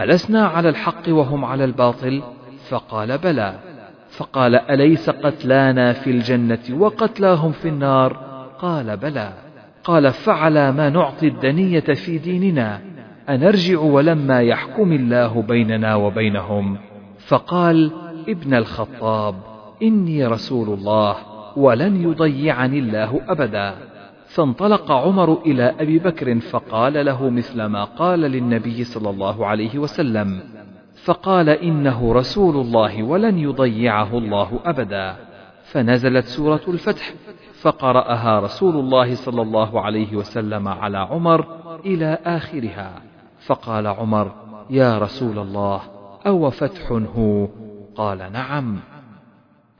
ألسنا 0.00 0.46
على 0.46 0.68
الحق 0.68 1.08
وهم 1.08 1.44
على 1.44 1.64
الباطل؟ 1.64 2.22
فقال 2.68 3.18
بلى. 3.18 3.54
فقال 4.10 4.54
أليس 4.54 5.10
قتلانا 5.10 5.92
في 5.92 6.10
الجنة 6.10 6.58
وقتلاهم 6.78 7.52
في 7.52 7.68
النار؟ 7.68 8.16
قال 8.58 8.96
بلى. 8.96 9.32
قال 9.84 10.12
فعلى 10.12 10.72
ما 10.72 10.90
نعطي 10.90 11.28
الدنية 11.28 11.80
في 11.80 12.18
ديننا 12.18 12.80
أنرجع 13.28 13.78
ولما 13.78 14.42
يحكم 14.42 14.92
الله 14.92 15.42
بيننا 15.42 15.94
وبينهم؟ 15.94 16.78
فقال 17.26 17.92
ابن 18.28 18.54
الخطاب 18.54 19.34
إني 19.82 20.26
رسول 20.26 20.68
الله. 20.78 21.33
ولن 21.56 22.02
يضيعني 22.02 22.78
الله 22.78 23.20
أبدا. 23.28 23.74
فانطلق 24.26 24.92
عمر 24.92 25.42
إلى 25.46 25.74
أبي 25.80 25.98
بكر 25.98 26.40
فقال 26.40 27.06
له 27.06 27.30
مثل 27.30 27.64
ما 27.64 27.84
قال 27.84 28.20
للنبي 28.20 28.84
صلى 28.84 29.10
الله 29.10 29.46
عليه 29.46 29.78
وسلم. 29.78 30.40
فقال 31.04 31.48
إنه 31.48 32.12
رسول 32.12 32.56
الله 32.56 33.02
ولن 33.02 33.38
يضيعه 33.38 34.18
الله 34.18 34.60
أبدا. 34.64 35.16
فنزلت 35.64 36.24
سورة 36.24 36.60
الفتح 36.68 37.12
فقرأها 37.60 38.40
رسول 38.40 38.76
الله 38.76 39.14
صلى 39.14 39.42
الله 39.42 39.80
عليه 39.80 40.16
وسلم 40.16 40.68
على 40.68 40.98
عمر 40.98 41.46
إلى 41.86 42.18
آخرها. 42.24 42.92
فقال 43.46 43.86
عمر 43.86 44.32
يا 44.70 44.98
رسول 44.98 45.38
الله 45.38 45.80
أو 46.26 46.50
فتح 46.50 46.92
هو؟ 46.92 47.48
قال 47.96 48.32
نعم. 48.32 48.93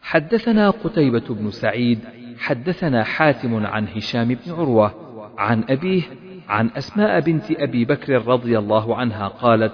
حدثنا 0.05 0.71
قتيبة 0.71 1.25
بن 1.29 1.51
سعيد 1.51 1.99
حدثنا 2.39 3.05
حاتم 3.05 3.67
عن 3.67 3.89
هشام 3.89 4.29
بن 4.29 4.53
عروة 4.53 4.95
عن 5.39 5.65
أبيه 5.69 6.03
عن 6.49 6.71
أسماء 6.77 7.21
بنت 7.21 7.51
أبي 7.51 7.85
بكر 7.85 8.27
رضي 8.27 8.59
الله 8.59 8.97
عنها 8.97 9.29
قالت 9.29 9.73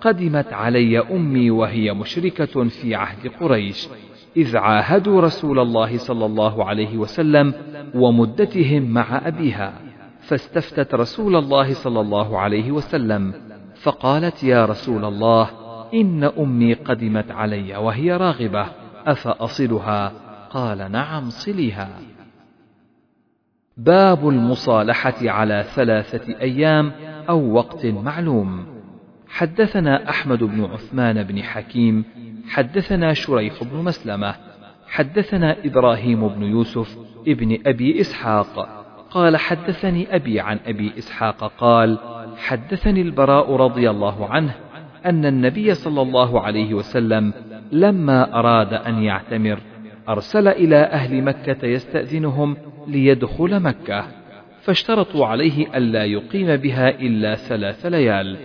قدمت 0.00 0.52
علي 0.52 0.98
أمي 0.98 1.50
وهي 1.50 1.94
مشركة 1.94 2.64
في 2.68 2.94
عهد 2.94 3.30
قريش 3.40 3.88
إذ 4.36 4.56
عاهدوا 4.56 5.20
رسول 5.20 5.58
الله 5.58 5.98
صلى 5.98 6.26
الله 6.26 6.64
عليه 6.64 6.96
وسلم 6.96 7.54
ومدتهم 7.94 8.82
مع 8.82 9.28
أبيها 9.28 9.72
فاستفتت 10.20 10.94
رسول 10.94 11.36
الله 11.36 11.72
صلى 11.72 12.00
الله 12.00 12.38
عليه 12.38 12.72
وسلم 12.72 13.34
فقالت 13.74 14.42
يا 14.44 14.64
رسول 14.64 15.04
الله 15.04 15.50
إن 15.94 16.24
أمي 16.24 16.74
قدمت 16.74 17.30
علي 17.30 17.76
وهي 17.76 18.16
راغبة 18.16 18.66
أفأصلها؟ 19.12 20.12
قال 20.50 20.92
نعم 20.92 21.30
صلها 21.30 21.88
باب 23.76 24.28
المصالحة 24.28 25.30
على 25.30 25.64
ثلاثة 25.74 26.40
أيام 26.40 26.92
أو 27.28 27.52
وقت 27.52 27.86
معلوم. 27.86 28.66
حدثنا 29.28 30.10
أحمد 30.10 30.44
بن 30.44 30.64
عثمان 30.64 31.22
بن 31.22 31.42
حكيم 31.42 32.04
حدثنا 32.48 33.12
شريح 33.12 33.64
بن 33.64 33.76
مسلمة 33.84 34.34
حدثنا 34.88 35.56
إبراهيم 35.64 36.28
بن 36.28 36.42
يوسف 36.42 36.98
ابن 37.28 37.58
أبي 37.66 38.00
إسحاق. 38.00 38.78
قال 39.10 39.36
حدثني 39.36 40.14
أبي 40.16 40.40
عن 40.40 40.58
أبي 40.66 40.92
إسحاق 40.98 41.52
قال 41.58 41.98
حدثني 42.36 43.02
البراء 43.02 43.56
رضي 43.56 43.90
الله 43.90 44.28
عنه 44.28 44.54
أن 45.06 45.26
النبي 45.26 45.74
صلى 45.74 46.02
الله 46.02 46.40
عليه 46.40 46.74
وسلم 46.74 47.32
لما 47.72 48.38
أراد 48.38 48.74
أن 48.74 49.02
يعتمر 49.02 49.58
أرسل 50.08 50.48
إلى 50.48 50.76
أهل 50.76 51.22
مكة 51.22 51.66
يستأذنهم 51.66 52.56
ليدخل 52.86 53.60
مكة 53.60 54.04
فاشترطوا 54.62 55.26
عليه 55.26 55.76
ألا 55.76 56.04
يقيم 56.04 56.56
بها 56.56 56.88
إلا 56.88 57.34
ثلاث 57.34 57.86
ليال 57.86 58.36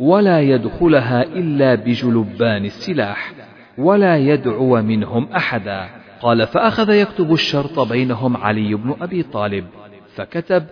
ولا 0.00 0.40
يدخلها 0.40 1.22
إلا 1.22 1.74
بجلبان 1.74 2.64
السلاح 2.64 3.32
ولا 3.78 4.16
يدعو 4.16 4.82
منهم 4.82 5.28
أحدا. 5.36 5.88
قال 6.20 6.46
فأخذ 6.46 6.90
يكتب 6.90 7.32
الشرط 7.32 7.80
بينهم 7.80 8.36
علي 8.36 8.74
بن 8.74 8.94
أبي 9.00 9.22
طالب 9.22 9.64
فكتب 10.14 10.64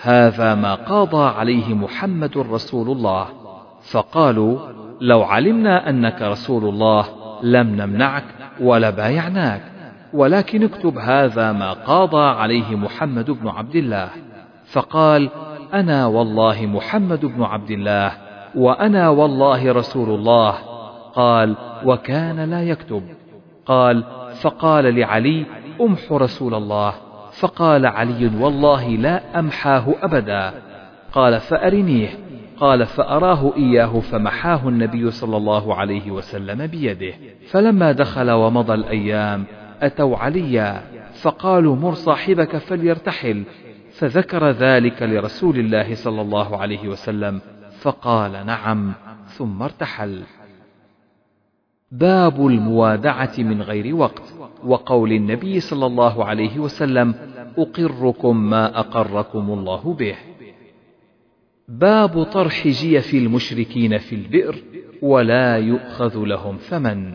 هذا 0.00 0.54
ما 0.54 0.74
قاضى 0.74 1.38
عليه 1.38 1.74
محمد 1.74 2.38
رسول 2.38 2.90
الله. 2.90 3.28
فقالوا 3.90 4.58
لو 5.00 5.22
علمنا 5.22 5.90
أنك 5.90 6.22
رسول 6.22 6.64
الله 6.64 7.23
لم 7.44 7.76
نمنعك 7.76 8.24
ولا 8.60 8.90
بايعناك 8.90 9.62
ولكن 10.12 10.62
اكتب 10.62 10.98
هذا 10.98 11.52
ما 11.52 11.72
قاضى 11.72 12.26
عليه 12.40 12.76
محمد 12.76 13.30
بن 13.30 13.48
عبد 13.48 13.76
الله. 13.76 14.08
فقال 14.64 15.30
أنا 15.74 16.06
والله 16.06 16.66
محمد 16.66 17.26
بن 17.26 17.42
عبد 17.42 17.70
الله 17.70 18.12
وأنا 18.54 19.08
والله 19.08 19.72
رسول 19.72 20.10
الله. 20.10 20.54
قال 21.14 21.56
وكان 21.84 22.50
لا 22.50 22.62
يكتب. 22.62 23.02
قال 23.66 24.04
فقال 24.40 24.94
لعلي 24.94 25.46
أمح 25.80 26.12
رسول 26.12 26.54
الله. 26.54 26.94
فقال 27.40 27.86
علي 27.86 28.30
والله 28.40 28.88
لا 28.88 29.38
أمحاه 29.38 29.94
أبدا. 30.02 30.52
قال 31.12 31.40
فأرنيه. 31.40 32.08
قال 32.56 32.86
فأراه 32.86 33.56
إياه 33.56 34.00
فمحاه 34.00 34.68
النبي 34.68 35.10
صلى 35.10 35.36
الله 35.36 35.74
عليه 35.74 36.10
وسلم 36.10 36.66
بيده. 36.66 37.14
فلما 37.50 37.92
دخل 37.92 38.30
ومضى 38.30 38.74
الأيام 38.74 39.44
أتوا 39.82 40.16
عليا 40.16 40.82
فقالوا 41.22 41.76
مر 41.76 41.94
صاحبك 41.94 42.56
فليرتحل. 42.56 43.44
فذكر 43.92 44.50
ذلك 44.50 45.02
لرسول 45.02 45.58
الله 45.58 45.94
صلى 45.94 46.20
الله 46.20 46.56
عليه 46.56 46.88
وسلم 46.88 47.40
فقال 47.80 48.46
نعم 48.46 48.92
ثم 49.26 49.62
ارتحل. 49.62 50.22
باب 51.92 52.46
الموادعة 52.46 53.32
من 53.38 53.62
غير 53.62 53.94
وقت 53.94 54.34
وقول 54.64 55.12
النبي 55.12 55.60
صلى 55.60 55.86
الله 55.86 56.24
عليه 56.24 56.58
وسلم 56.58 57.14
أقركم 57.58 58.36
ما 58.36 58.78
أقركم 58.78 59.50
الله 59.50 59.94
به. 59.98 60.14
باب 61.68 62.22
طرح 62.22 62.68
جيف 62.68 63.14
المشركين 63.14 63.98
في 63.98 64.14
البئر 64.14 64.56
ولا 65.02 65.56
يؤخذ 65.58 66.18
لهم 66.18 66.56
ثمن. 66.56 67.12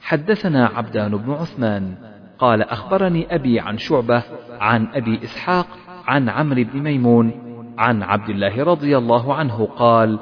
حدثنا 0.00 0.66
عبدان 0.66 1.16
بن 1.16 1.32
عثمان 1.32 1.94
قال 2.38 2.62
أخبرني 2.62 3.34
أبي 3.34 3.60
عن 3.60 3.78
شعبة 3.78 4.22
عن 4.60 4.86
أبي 4.94 5.20
إسحاق 5.24 5.66
عن 6.06 6.28
عمرو 6.28 6.64
بن 6.64 6.82
ميمون 6.82 7.30
عن 7.78 8.02
عبد 8.02 8.28
الله 8.28 8.64
رضي 8.64 8.98
الله 8.98 9.34
عنه 9.34 9.68
قال 9.76 10.18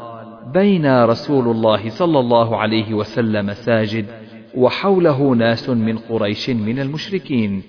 بين 0.52 1.04
رسول 1.04 1.48
الله 1.48 1.88
صلى 1.88 2.18
الله 2.18 2.56
عليه 2.56 2.94
وسلم 2.94 3.52
ساجد 3.52 4.06
وحوله 4.54 5.34
ناس 5.34 5.70
من 5.70 5.98
قريش 5.98 6.50
من 6.50 6.78
المشركين 6.78 7.62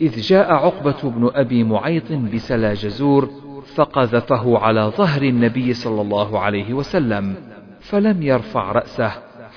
إذ 0.00 0.20
جاء 0.20 0.52
عقبة 0.52 1.10
بن 1.10 1.30
أبي 1.34 1.64
معيط 1.64 2.12
بسلا 2.12 2.74
جزور 2.74 3.30
فقذفه 3.74 4.58
على 4.58 4.92
ظهر 4.96 5.22
النبي 5.22 5.74
صلى 5.74 6.00
الله 6.00 6.38
عليه 6.38 6.74
وسلم 6.74 7.34
فلم 7.80 8.22
يرفع 8.22 8.72
رأسه 8.72 9.12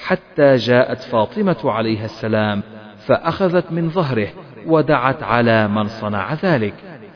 حتى 0.06 0.56
جاءت 0.56 1.02
فاطمة 1.02 1.58
عليها 1.66 2.06
السلام 2.06 2.64
فأخذت 2.98 3.72
من 3.72 3.90
ظهره 3.90 4.28
ودعت 4.66 5.24
على 5.24 5.68
من 5.68 5.88
صنع 5.88 6.34
ذلك. 6.34 6.74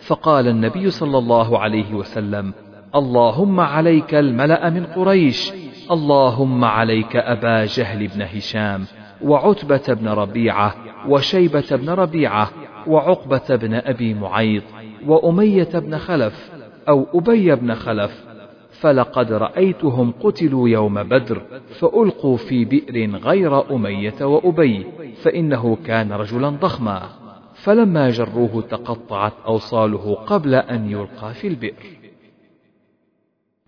فقال 0.08 0.48
النبي 0.48 0.90
صلى 0.90 1.18
الله 1.18 1.60
عليه 1.60 1.94
وسلم 1.94 2.54
اللهم 2.96 3.60
عليك 3.60 4.16
الملأ 4.16 4.70
من 4.70 4.86
قريش 4.86 5.52
اللهم 5.92 6.66
عليك 6.66 7.16
أبا 7.16 7.66
جهل 7.66 8.08
بن 8.08 8.22
هشام 8.22 8.86
وعتبة 9.22 9.84
بن 9.90 10.08
ربيعة 10.08 10.76
وشيبة 11.08 11.64
بن 11.72 11.90
ربيعة 11.90 12.50
وعقبة 12.88 13.56
بن 13.56 13.74
أبي 13.74 14.14
معيط 14.14 14.64
وأمية 15.06 15.70
بن 15.74 15.98
خلف 15.98 16.55
أو 16.89 17.08
أبي 17.13 17.56
بن 17.56 17.74
خلف 17.76 18.26
فلقد 18.71 19.34
رأيتهم 19.34 20.12
قتلوا 20.12 20.69
يوم 20.69 21.04
بدر 21.04 21.41
فألقوا 21.80 22.38
في 22.38 22.65
بئر 22.65 23.15
غير 23.15 23.76
أمية 23.76 24.26
وأبي 24.26 24.86
فإنه 25.24 25.78
كان 25.86 26.12
رجلا 26.12 26.50
ضخما 26.50 27.10
فلما 27.54 28.10
جروه 28.10 28.62
تقطعت 28.62 29.34
أوصاله 29.45 30.15
قبل 30.15 30.56
أن 30.56 30.91
يلقى 30.91 31.34
في 31.34 31.48
البئر. 31.48 31.84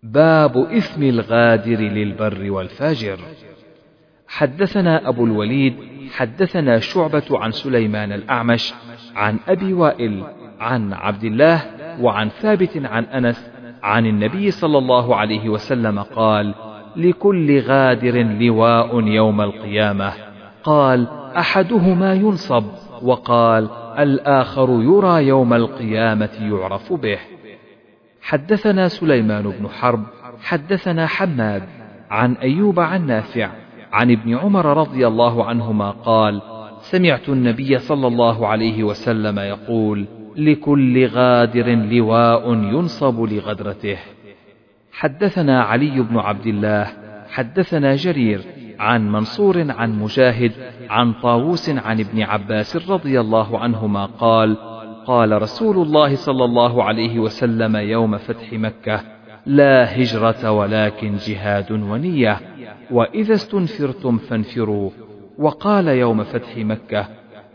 باب 0.04 0.58
إثم 0.58 1.04
الغادر 1.04 1.80
للبر 1.80 2.52
والفاجر. 2.52 3.20
حدثنا 4.28 5.10
أبو 5.10 5.26
الوليد 5.26 5.76
حدثنا 6.12 6.80
شعبة 6.80 7.26
عن 7.32 7.52
سليمان 7.52 8.12
الأعمش 8.12 8.74
عن 9.16 9.40
أبي 9.48 9.74
وائل 9.74 10.24
عن 10.60 10.94
عبد 10.94 11.24
الله 11.24 11.64
وعن 12.02 12.30
ثابت 12.30 12.78
عن 12.86 13.04
أنس 13.04 13.52
عن 13.84 14.06
النبي 14.06 14.52
صلى 14.52 14.78
الله 14.78 15.16
عليه 15.16 15.50
وسلم 15.50 16.00
قال 16.00 16.54
لكل 16.96 17.60
غادر 17.60 18.24
لواء 18.24 19.02
يوم 19.02 19.42
القيامة. 19.42 20.14
قال 20.64 21.08
أحدهما 21.38 22.14
ينصب. 22.14 22.64
وقال 23.02 23.70
الآخر 24.00 24.70
يرى 24.82 25.28
يوم 25.28 25.54
القيامة 25.54 26.30
يعرف 26.42 26.94
به. 26.94 27.20
حدثنا 28.22 28.88
سليمان 28.88 29.44
بن 29.44 29.68
حرب 29.70 30.04
حدثنا 30.44 31.08
حماد 31.08 31.64
عن 32.10 32.34
أيوب 32.34 32.80
عن 32.80 33.08
نافع 33.08 33.50
عن 33.92 34.12
ابن 34.12 34.38
عمر 34.38 34.78
رضي 34.78 35.08
الله 35.08 35.46
عنهما 35.46 35.92
قال 35.92 36.42
سمعت 36.80 37.30
النبي 37.30 37.78
صلى 37.78 38.08
الله 38.08 38.48
عليه 38.48 38.84
وسلم 38.84 39.40
يقول 39.40 40.06
لكل 40.38 41.08
غادر 41.08 41.70
لواء 41.70 42.54
ينصب 42.54 43.22
لغدرته. 43.22 43.98
حدثنا 44.92 45.62
علي 45.62 46.02
بن 46.02 46.18
عبد 46.18 46.48
الله 46.48 46.88
حدثنا 47.30 47.96
جرير 47.96 48.42
عن 48.80 49.12
منصور 49.12 49.72
عن 49.72 50.00
مجاهد 50.00 50.52
عن 50.90 51.14
طاووس 51.14 51.70
عن 51.70 52.00
ابن 52.00 52.22
عباس 52.22 52.90
رضي 52.92 53.20
الله 53.20 53.60
عنهما 53.60 54.06
قال 54.06 54.58
قال 55.08 55.42
رسول 55.42 55.78
الله 55.78 56.16
صلى 56.16 56.46
الله 56.46 56.84
عليه 56.84 57.20
وسلم 57.20 57.76
يوم 57.76 58.18
فتح 58.18 58.54
مكة 58.54 59.02
لا 59.46 60.02
هجرة 60.02 60.52
ولكن 60.52 61.16
جهاد 61.16 61.72
ونية 61.72 62.40
وإذا 62.92 63.34
استنفرتم 63.34 64.18
فانفروا. 64.18 64.92
وقال 65.38 65.88
يوم 65.88 66.24
فتح 66.24 66.58
مكة 66.58 67.08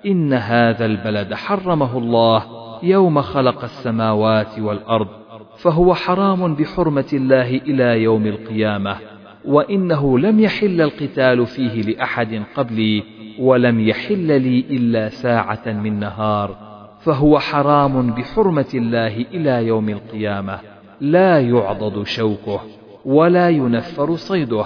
إن 0.07 0.33
هذا 0.33 0.85
البلد 0.85 1.35
حرمه 1.35 1.99
الله 1.99 2.63
يوم 2.83 3.23
خلق 3.23 3.65
السماوات 3.65 4.59
والأرض 4.59 5.09
فهو 5.57 5.95
حرام 5.95 6.55
بحرمة 6.55 7.05
الله 7.13 7.49
إلى 7.57 8.03
يوم 8.03 8.27
القيامة 8.27 8.97
وإنه 9.45 10.19
لم 10.19 10.41
يحل 10.41 10.81
القتال 10.81 11.47
فيه 11.47 11.83
لأحد 11.83 12.43
قبلي 12.57 13.03
ولم 13.39 13.81
يحل 13.81 14.41
لي 14.43 14.65
إلا 14.71 15.09
ساعة 15.09 15.63
من 15.67 16.01
نهار 16.01 16.57
فهو 17.01 17.39
حرام 17.39 18.11
بحرمة 18.11 18.69
الله 18.75 19.17
إلى 19.17 19.67
يوم 19.67 19.89
القيامة 19.89 20.59
لا 21.01 21.41
يعضد 21.41 22.03
شوكه 22.07 22.61
ولا 23.05 23.49
ينفر 23.49 24.17
صيده 24.17 24.65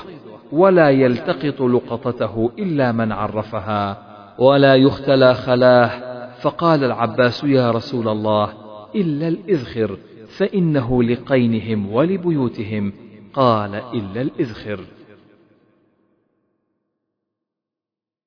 ولا 0.52 0.90
يلتقط 0.90 1.62
لقطته 1.62 2.50
إلا 2.59 2.92
من 2.92 3.12
عرفها 3.12 3.98
ولا 4.38 4.74
يختلى 4.74 5.35
خلاه 5.35 5.90
فقال 6.46 6.85
العباس 6.85 7.44
يا 7.44 7.70
رسول 7.70 8.09
الله 8.09 8.52
إلا 8.94 9.28
الإذخر 9.28 9.98
فإنه 10.28 11.02
لقينهم 11.02 11.92
ولبيوتهم. 11.92 12.92
قال 13.35 13.74
إلا 13.74 14.20
الإذخر. 14.20 14.80